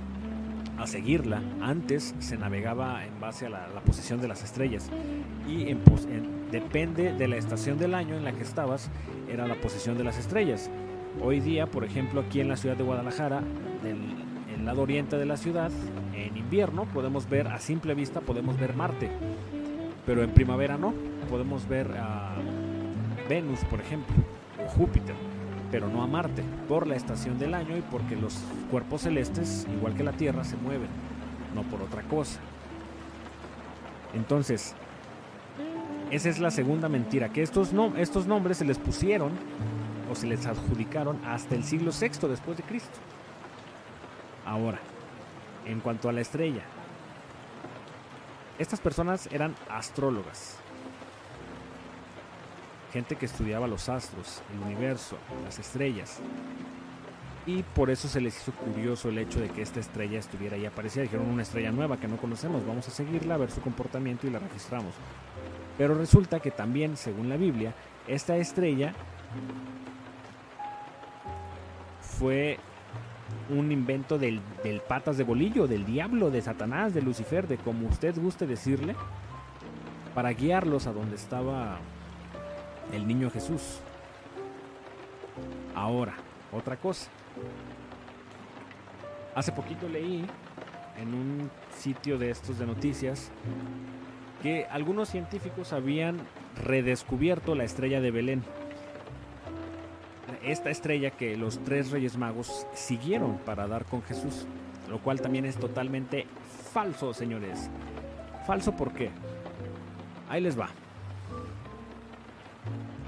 [0.79, 1.43] a seguirla.
[1.61, 4.89] Antes se navegaba en base a la, la posición de las estrellas.
[5.47, 5.81] Y en
[6.11, 8.91] en- depende de la estación del año en la que estabas,
[9.29, 10.71] era la posición de las estrellas.
[11.21, 13.43] Hoy día, por ejemplo, aquí en la ciudad de Guadalajara,
[13.83, 14.23] del
[14.63, 15.73] el lado oriente de la ciudad,
[16.15, 19.11] en invierno podemos ver, a simple vista, podemos ver Marte.
[20.07, 20.95] Pero en primavera no.
[21.29, 22.37] Podemos ver a
[23.29, 24.15] Venus, por ejemplo,
[24.65, 25.17] o Júpiter,
[25.73, 29.95] pero no a Marte, por la estación del año y porque los cuerpos celestes, igual
[29.95, 30.89] que la Tierra, se mueven,
[31.57, 32.39] no por otra cosa.
[34.15, 34.77] Entonces,
[36.13, 39.33] esa es la segunda mentira, que estos, estos nombres se les pusieron
[40.11, 42.99] o se les adjudicaron hasta el siglo VI después de Cristo.
[44.45, 44.79] Ahora,
[45.65, 46.61] en cuanto a la estrella,
[48.59, 50.59] estas personas eran astrólogas,
[52.93, 56.21] gente que estudiaba los astros, el universo, las estrellas.
[57.47, 60.67] Y por eso se les hizo curioso el hecho de que esta estrella estuviera ahí
[60.67, 61.05] aparecida.
[61.05, 64.31] Dijeron una estrella nueva que no conocemos, vamos a seguirla, a ver su comportamiento y
[64.31, 64.95] la registramos.
[65.83, 67.75] Pero resulta que también, según la Biblia,
[68.07, 68.95] esta estrella
[72.01, 72.61] fue
[73.51, 77.89] un invento del, del patas de bolillo, del diablo, de Satanás, de Lucifer, de como
[77.89, 78.95] usted guste decirle,
[80.15, 81.81] para guiarlos a donde estaba
[82.93, 83.81] el niño Jesús.
[85.75, 86.15] Ahora,
[86.53, 87.11] otra cosa.
[89.35, 90.25] Hace poquito leí
[90.97, 93.33] en un sitio de estos de noticias
[94.43, 96.19] que algunos científicos habían
[96.65, 98.43] redescubierto la estrella de Belén.
[100.43, 104.47] Esta estrella que los tres reyes magos siguieron para dar con Jesús,
[104.91, 106.27] lo cual también es totalmente
[106.73, 107.71] falso, señores.
[108.45, 109.11] Falso por qué?
[110.29, 110.69] Ahí les va.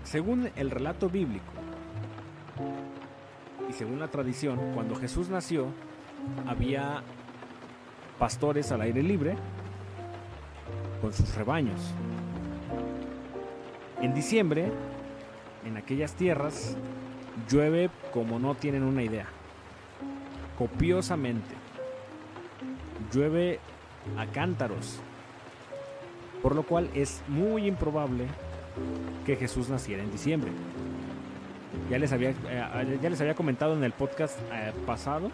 [0.05, 1.53] Según el relato bíblico,
[3.69, 5.67] y según la tradición, cuando Jesús nació,
[6.47, 7.03] había
[8.19, 9.37] pastores al aire libre
[11.05, 11.79] con sus rebaños.
[14.01, 14.73] En diciembre,
[15.67, 16.79] en aquellas tierras,
[17.47, 19.27] llueve como no tienen una idea.
[20.57, 21.55] Copiosamente.
[23.13, 23.61] Llueve
[24.17, 25.01] a cántaros.
[26.41, 28.25] Por lo cual es muy improbable
[29.27, 30.53] que Jesús naciera en diciembre.
[31.91, 35.31] Ya les había, eh, ya les había comentado en el podcast eh, pasado,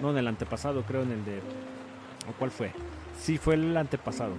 [0.00, 1.40] no en el antepasado, creo en el de...
[2.26, 2.72] ¿O cuál fue?
[3.18, 4.32] Sí, fue el antepasado,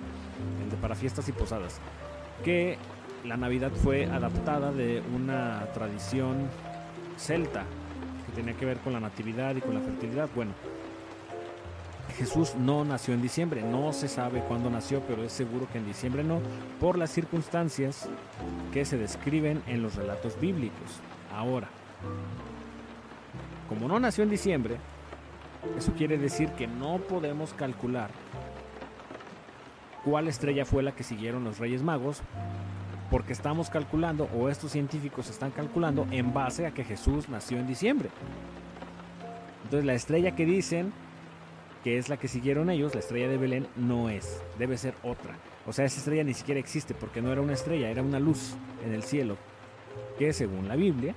[0.63, 1.80] el para fiestas y posadas,
[2.43, 2.78] que
[3.23, 6.47] la Navidad fue adaptada de una tradición
[7.17, 7.63] celta
[8.26, 10.30] que tenía que ver con la natividad y con la fertilidad.
[10.36, 10.51] Bueno,
[12.17, 15.86] Jesús no nació en diciembre, no se sabe cuándo nació, pero es seguro que en
[15.86, 16.39] diciembre no,
[16.80, 18.07] por las circunstancias
[18.71, 21.01] que se describen en los relatos bíblicos.
[21.34, 21.67] Ahora,
[23.67, 24.78] como no nació en diciembre,
[25.78, 28.11] eso quiere decir que no podemos calcular
[30.06, 32.22] cuál estrella fue la que siguieron los Reyes Magos,
[33.10, 37.68] porque estamos calculando, o estos científicos están calculando, en base a que Jesús nació en
[37.68, 38.10] diciembre.
[39.64, 40.93] Entonces la estrella que dicen
[41.84, 45.36] que es la que siguieron ellos, la estrella de Belén, no es, debe ser otra.
[45.68, 48.56] O sea, esa estrella ni siquiera existe porque no era una estrella, era una luz
[48.86, 49.38] en el cielo,
[50.20, 51.16] que según la Biblia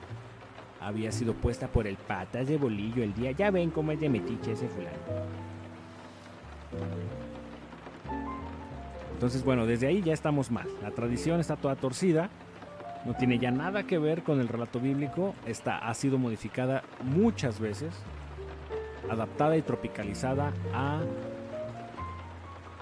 [0.80, 3.32] había sido puesta por el patas de bolillo el día.
[3.32, 4.96] Ya ven cómo es de metiche ese fulano.
[9.18, 10.68] Entonces, bueno, desde ahí ya estamos mal.
[10.80, 12.30] La tradición está toda torcida.
[13.04, 15.34] No tiene ya nada que ver con el relato bíblico.
[15.44, 17.92] Está, ha sido modificada muchas veces.
[19.10, 21.00] Adaptada y tropicalizada a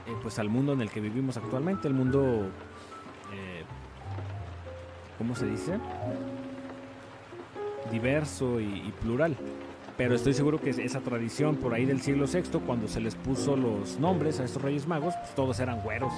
[0.06, 1.88] eh, pues al mundo en el que vivimos actualmente.
[1.88, 2.50] El mundo.
[3.32, 3.64] Eh,
[5.16, 5.78] ¿Cómo se dice?
[7.90, 9.34] Diverso y plural
[9.96, 13.56] pero estoy seguro que esa tradición por ahí del siglo VI, cuando se les puso
[13.56, 16.12] los nombres a estos reyes magos, pues todos eran güeros,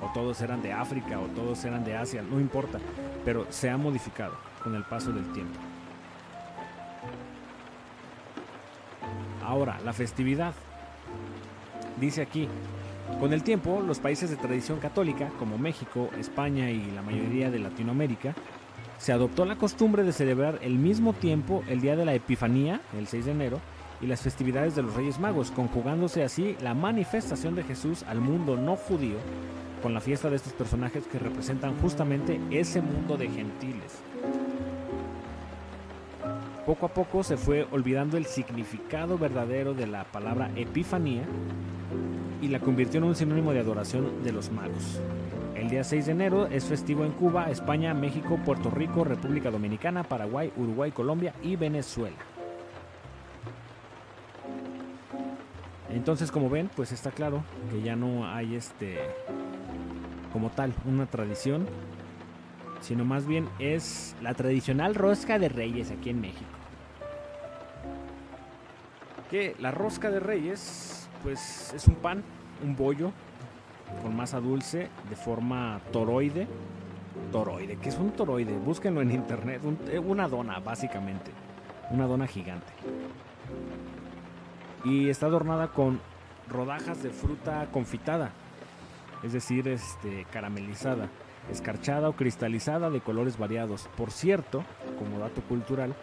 [0.00, 2.78] o todos eran de África, o todos eran de Asia, no importa,
[3.24, 5.58] pero se ha modificado con el paso del tiempo.
[9.42, 10.54] Ahora, la festividad.
[12.00, 12.48] Dice aquí,
[13.20, 17.58] con el tiempo, los países de tradición católica, como México, España y la mayoría de
[17.58, 18.34] Latinoamérica,
[18.98, 23.06] se adoptó la costumbre de celebrar el mismo tiempo el día de la Epifanía, el
[23.06, 23.60] 6 de enero,
[24.00, 28.56] y las festividades de los Reyes Magos, conjugándose así la manifestación de Jesús al mundo
[28.56, 29.16] no judío
[29.82, 34.00] con la fiesta de estos personajes que representan justamente ese mundo de gentiles.
[36.64, 41.22] Poco a poco se fue olvidando el significado verdadero de la palabra Epifanía
[42.42, 45.00] y la convirtió en un sinónimo de adoración de los magos.
[45.66, 50.04] El día 6 de enero es festivo en Cuba, España, México, Puerto Rico, República Dominicana,
[50.04, 52.14] Paraguay, Uruguay, Colombia y Venezuela.
[55.90, 59.00] Entonces, como ven, pues está claro que ya no hay este
[60.32, 61.66] como tal una tradición,
[62.80, 66.46] sino más bien es la tradicional rosca de reyes aquí en México.
[69.32, 72.22] Que la rosca de reyes pues es un pan,
[72.62, 73.10] un bollo
[74.02, 76.46] con masa dulce de forma toroide.
[77.32, 78.56] Toroide, ¿qué es un toroide?
[78.58, 79.62] Búsquenlo en internet.
[79.88, 81.30] Eh, una dona, básicamente.
[81.90, 82.72] Una dona gigante.
[84.84, 86.00] Y está adornada con
[86.48, 88.32] rodajas de fruta confitada.
[89.22, 91.08] Es decir, este, caramelizada,
[91.50, 93.88] escarchada o cristalizada de colores variados.
[93.96, 94.62] Por cierto,
[94.98, 95.94] como dato cultural,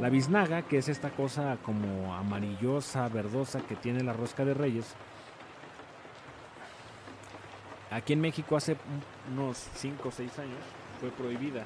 [0.00, 4.94] la biznaga, que es esta cosa como amarillosa, verdosa que tiene la rosca de reyes,
[7.90, 8.76] Aquí en México hace
[9.32, 10.58] unos 5 o 6 años
[11.00, 11.64] fue prohibida.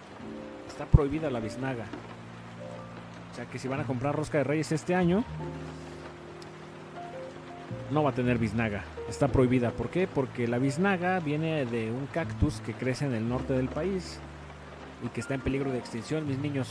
[0.68, 1.84] Está prohibida la biznaga.
[3.32, 5.24] O sea que si van a comprar rosca de reyes este año,
[7.90, 8.84] no va a tener biznaga.
[9.08, 9.70] Está prohibida.
[9.70, 10.06] ¿Por qué?
[10.06, 14.20] Porque la biznaga viene de un cactus que crece en el norte del país
[15.04, 16.68] y que está en peligro de extinción, mis niños.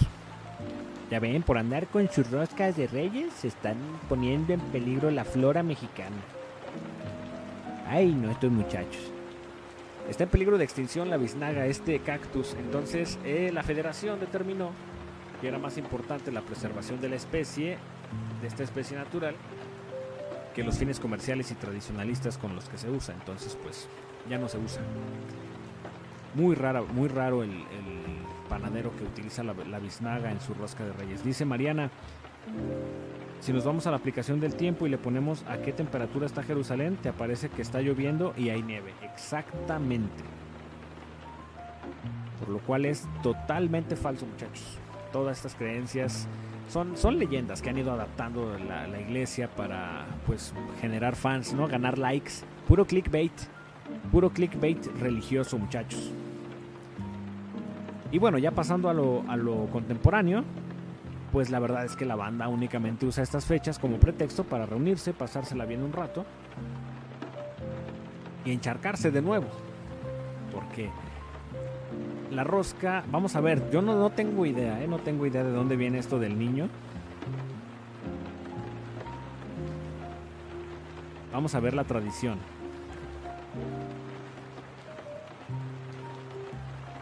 [1.09, 3.75] Ya ven, por andar con sus roscas de reyes se están
[4.07, 6.15] poniendo en peligro la flora mexicana.
[7.89, 9.11] Ay, no, muchachos.
[10.09, 12.55] Está en peligro de extinción la biznaga, este cactus.
[12.59, 14.71] Entonces eh, la federación determinó
[15.39, 17.77] que era más importante la preservación de la especie,
[18.41, 19.35] de esta especie natural,
[20.53, 23.15] que los fines comerciales y tradicionalistas con los que se usa.
[23.15, 23.87] Entonces pues
[24.29, 24.81] ya no se usa.
[26.33, 27.65] Muy, rara, muy raro el,
[28.47, 31.23] panadero que utiliza la, la biznaga en su rosca de reyes.
[31.23, 31.89] Dice Mariana,
[33.41, 36.43] si nos vamos a la aplicación del tiempo y le ponemos a qué temperatura está
[36.43, 38.93] Jerusalén, te aparece que está lloviendo y hay nieve.
[39.01, 40.23] Exactamente.
[42.39, 44.77] Por lo cual es totalmente falso, muchachos.
[45.11, 46.27] Todas estas creencias
[46.69, 51.67] Son, son leyendas que han ido adaptando la, la iglesia para pues generar fans, ¿no?
[51.67, 52.31] Ganar likes.
[52.65, 53.33] Puro clickbait.
[54.09, 56.13] Puro clickbait religioso, muchachos.
[58.09, 60.45] Y bueno, ya pasando a lo, a lo contemporáneo,
[61.31, 65.13] pues la verdad es que la banda únicamente usa estas fechas como pretexto para reunirse,
[65.13, 66.25] pasársela bien un rato
[68.45, 69.47] y encharcarse de nuevo.
[70.53, 70.89] Porque
[72.31, 74.87] la rosca, vamos a ver, yo no, no tengo idea, ¿eh?
[74.87, 76.67] no tengo idea de dónde viene esto del niño.
[81.31, 82.39] Vamos a ver la tradición.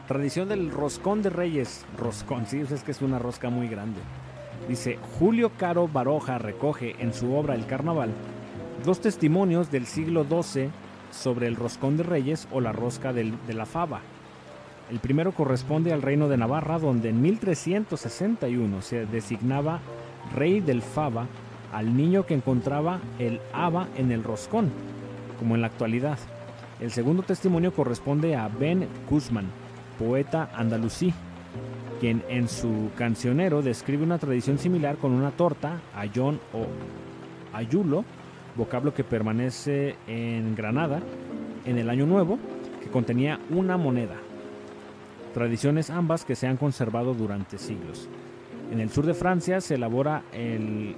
[0.10, 1.86] Tradición del roscón de reyes.
[1.96, 4.02] Roscón, sí, es que es una rosca muy grande.
[4.68, 8.10] Dice, Julio Caro Baroja recoge en su obra El Carnaval
[8.84, 10.72] dos testimonios del siglo XII
[11.12, 14.02] sobre el roscón de reyes o la rosca de la fava.
[14.90, 19.80] El primero corresponde al reino de Navarra, donde en 1361 se designaba
[20.36, 21.28] rey del fava
[21.72, 24.72] al niño que encontraba el haba en el roscón,
[25.38, 26.18] como en la actualidad.
[26.80, 29.52] El segundo testimonio corresponde a Ben Guzmán,
[30.00, 31.14] poeta andalusí,
[32.00, 36.66] quien en su cancionero describe una tradición similar con una torta, ayón o
[37.56, 38.06] ayulo,
[38.56, 41.02] vocablo que permanece en Granada
[41.66, 42.40] en el Año Nuevo,
[42.82, 44.16] que contenía una moneda.
[45.34, 48.08] Tradiciones ambas que se han conservado durante siglos.
[48.72, 50.96] En el sur de Francia se elabora el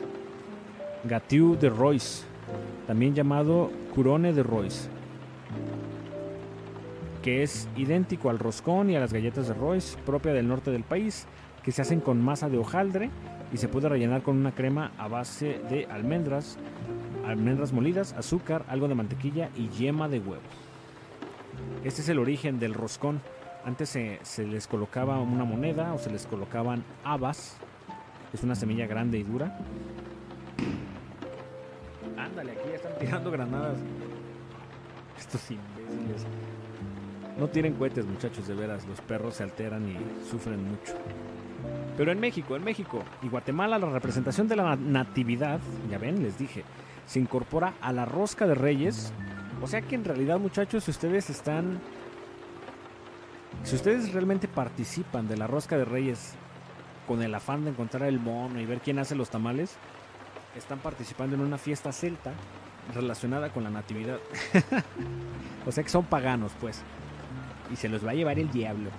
[1.04, 2.24] Gâteau de Royce,
[2.86, 4.90] también llamado Couronne de Royce,
[7.22, 10.84] que es idéntico al roscón y a las galletas de Royce, propia del norte del
[10.84, 11.28] país,
[11.64, 13.10] que se hacen con masa de hojaldre
[13.54, 16.58] y se puede rellenar con una crema a base de almendras,
[17.26, 20.42] almendras molidas, azúcar, algo de mantequilla y yema de huevo.
[21.84, 23.22] Este es el origen del roscón.
[23.66, 27.58] Antes se, se les colocaba una moneda o se les colocaban habas.
[28.34, 29.60] Es una semilla grande y dura.
[32.18, 33.78] Ándale, aquí ya están tirando granadas.
[35.20, 36.26] Estos imbéciles.
[37.42, 38.86] No tiren cohetes, muchachos, de veras.
[38.86, 39.98] Los perros se alteran y
[40.30, 40.94] sufren mucho.
[41.98, 46.38] Pero en México, en México y Guatemala, la representación de la natividad, ya ven, les
[46.38, 46.64] dije,
[47.08, 49.12] se incorpora a la rosca de reyes.
[49.60, 51.80] O sea que en realidad, muchachos, si ustedes están.
[53.64, 56.36] Si ustedes realmente participan de la rosca de reyes
[57.08, 59.78] con el afán de encontrar el mono y ver quién hace los tamales,
[60.56, 62.34] están participando en una fiesta celta
[62.94, 64.20] relacionada con la natividad.
[65.66, 66.84] o sea que son paganos, pues.
[67.72, 68.90] Y se los va a llevar el diablo.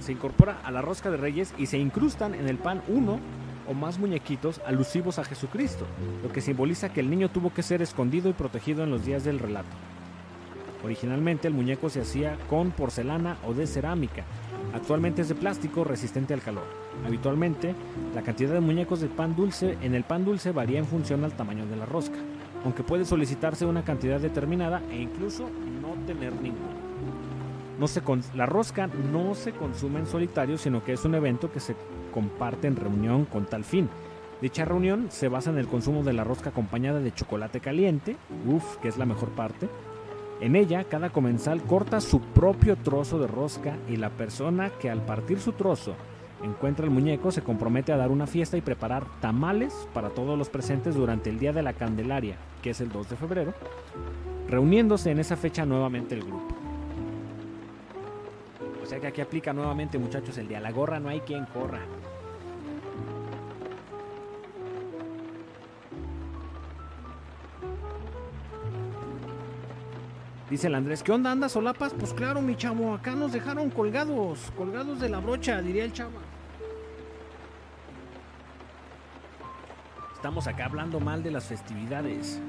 [0.00, 3.18] Se incorpora a la rosca de reyes y se incrustan en el pan uno
[3.68, 5.86] o más muñequitos alusivos a Jesucristo,
[6.22, 9.24] lo que simboliza que el niño tuvo que ser escondido y protegido en los días
[9.24, 9.74] del relato.
[10.84, 14.24] Originalmente el muñeco se hacía con porcelana o de cerámica.
[14.72, 16.64] Actualmente es de plástico resistente al calor.
[17.04, 17.74] Habitualmente,
[18.14, 21.32] la cantidad de muñecos de pan dulce en el pan dulce varía en función al
[21.32, 22.18] tamaño de la rosca,
[22.64, 25.50] aunque puede solicitarse una cantidad determinada e incluso
[26.06, 26.86] tener ninguno.
[27.78, 28.00] No se
[28.34, 31.76] la rosca no se consume en solitario, sino que es un evento que se
[32.12, 33.90] comparte en reunión con tal fin.
[34.40, 38.76] Dicha reunión se basa en el consumo de la rosca acompañada de chocolate caliente, uff,
[38.78, 39.68] que es la mejor parte.
[40.40, 45.04] En ella, cada comensal corta su propio trozo de rosca y la persona que al
[45.04, 45.94] partir su trozo
[46.42, 50.50] encuentra el muñeco se compromete a dar una fiesta y preparar tamales para todos los
[50.50, 53.54] presentes durante el Día de la Candelaria, que es el 2 de febrero,
[54.48, 56.54] reuniéndose en esa fecha nuevamente el grupo.
[58.82, 61.44] O sea que aquí aplica nuevamente, muchachos, el de a la gorra no hay quien
[61.46, 61.80] corra.
[70.48, 71.92] Dice el Andrés, ¿qué onda anda solapas?
[71.92, 76.20] Pues claro, mi chavo, acá nos dejaron colgados, colgados de la brocha, diría el chavo.
[80.14, 82.40] Estamos acá hablando mal de las festividades.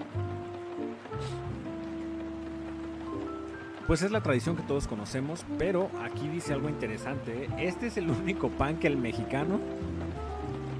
[3.87, 7.45] Pues es la tradición que todos conocemos, pero aquí dice algo interesante.
[7.45, 7.49] ¿eh?
[7.59, 9.59] Este es el único pan que el mexicano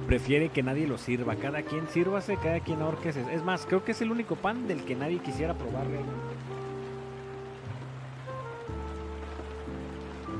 [0.06, 1.36] prefiere que nadie lo sirva.
[1.38, 3.24] Cada quien sírvase, cada quien ahorquese.
[3.34, 6.12] Es más, creo que es el único pan del que nadie quisiera probar realmente.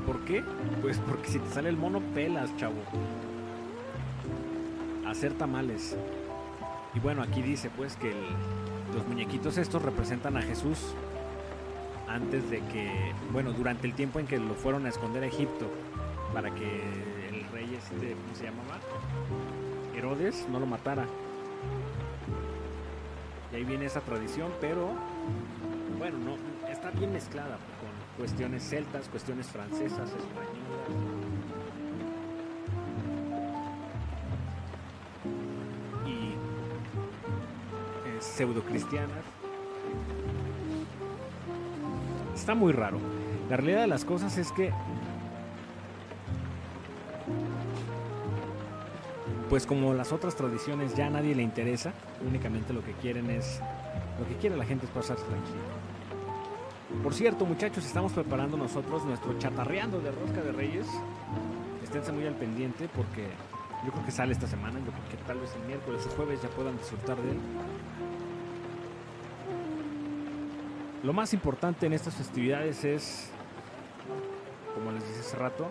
[0.06, 0.42] ¿Por qué?
[0.82, 2.76] Pues porque si te sale el mono, pelas, chavo.
[5.06, 5.96] Hacer tamales.
[6.94, 8.26] Y bueno, aquí dice pues que el-
[8.94, 10.94] los muñequitos estos representan a Jesús
[12.08, 15.70] antes de que, bueno, durante el tiempo en que lo fueron a esconder a Egipto,
[16.32, 16.82] para que
[17.28, 18.78] el rey este, ¿cómo se llamaba?
[19.94, 21.06] Herodes no lo matara.
[23.52, 24.90] Y ahí viene esa tradición, pero
[25.98, 26.36] bueno, no,
[26.70, 30.58] está bien mezclada con cuestiones celtas, cuestiones francesas, españolas.
[36.06, 36.32] Y
[38.08, 39.24] eh, pseudo cristianas
[42.48, 42.98] Está muy raro.
[43.50, 44.72] La realidad de las cosas es que
[49.50, 51.92] pues como las otras tradiciones ya nadie le interesa,
[52.26, 53.60] únicamente lo que quieren es,
[54.18, 55.58] lo que quiere la gente es pasarse tranquilo.
[57.02, 60.86] Por cierto, muchachos, estamos preparando nosotros nuestro chatarreando de rosca de reyes.
[61.84, 63.26] Esténse muy al pendiente porque
[63.84, 66.40] yo creo que sale esta semana, yo creo que tal vez el miércoles o jueves
[66.40, 67.38] ya puedan disfrutar de él.
[71.08, 73.30] Lo más importante en estas festividades es,
[74.74, 75.70] como les dije hace rato,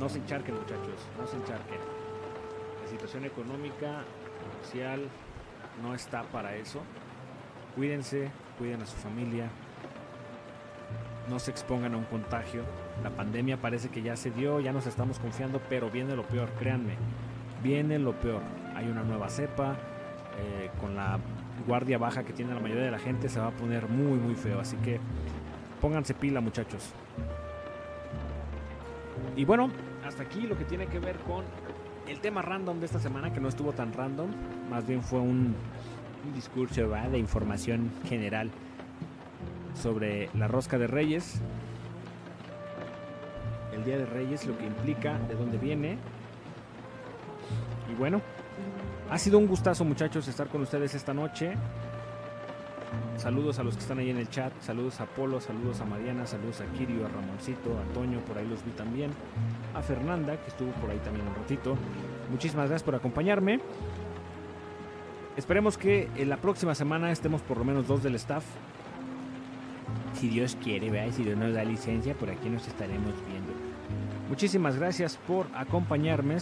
[0.00, 1.78] no se encharquen muchachos, no se encharquen.
[2.82, 4.02] La situación económica,
[4.64, 5.08] social,
[5.80, 6.82] no está para eso.
[7.76, 9.48] Cuídense, cuiden a su familia,
[11.30, 12.64] no se expongan a un contagio.
[13.04, 16.48] La pandemia parece que ya se dio, ya nos estamos confiando, pero viene lo peor,
[16.58, 16.96] créanme,
[17.62, 18.42] viene lo peor.
[18.74, 19.76] Hay una nueva cepa,
[20.36, 21.20] eh, con la
[21.66, 24.34] guardia baja que tiene la mayoría de la gente se va a poner muy muy
[24.34, 25.00] feo, así que
[25.80, 26.92] pónganse pila muchachos.
[29.36, 29.70] Y bueno,
[30.06, 31.44] hasta aquí lo que tiene que ver con
[32.08, 34.30] el tema random de esta semana, que no estuvo tan random,
[34.70, 35.54] más bien fue un,
[36.34, 38.50] discurso de información general
[39.74, 41.42] sobre la rosca de reyes,
[43.74, 45.98] el Día de Reyes, lo que implica, de dónde viene.
[47.92, 48.22] Y bueno,
[49.14, 51.54] ha sido un gustazo muchachos estar con ustedes esta noche.
[53.16, 56.26] Saludos a los que están ahí en el chat, saludos a Polo, saludos a Mariana,
[56.26, 59.12] saludos a Kirio, a Ramoncito, a Toño, por ahí los vi también,
[59.72, 61.76] a Fernanda, que estuvo por ahí también un ratito.
[62.28, 63.60] Muchísimas gracias por acompañarme.
[65.36, 68.44] Esperemos que en la próxima semana estemos por lo menos dos del staff.
[70.14, 71.14] Si Dios quiere, ¿verdad?
[71.14, 73.52] si Dios nos da licencia, por aquí nos estaremos viendo.
[74.28, 76.38] Muchísimas gracias por acompañarme,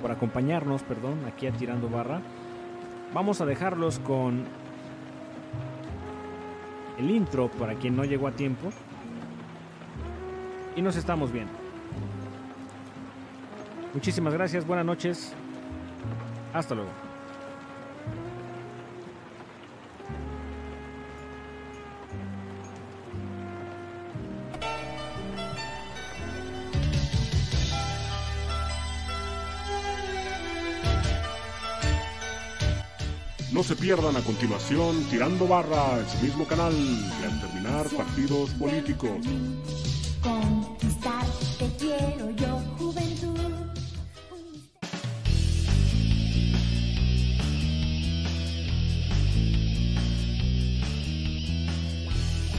[0.00, 2.20] por acompañarnos, perdón, aquí a Tirando Barra.
[3.12, 4.44] Vamos a dejarlos con
[6.98, 8.70] el intro para quien no llegó a tiempo.
[10.76, 11.52] Y nos estamos viendo.
[13.92, 15.34] Muchísimas gracias, buenas noches.
[16.52, 17.09] Hasta luego.
[33.70, 39.24] Se pierdan a continuación Tirando Barra en su mismo canal y al terminar partidos políticos.
[40.20, 41.24] Conquistar
[41.56, 43.38] te quiero yo, juventud.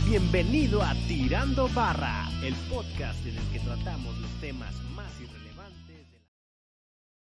[0.07, 4.80] Bienvenido a Tirando Barra, el podcast en el que tratamos los temas.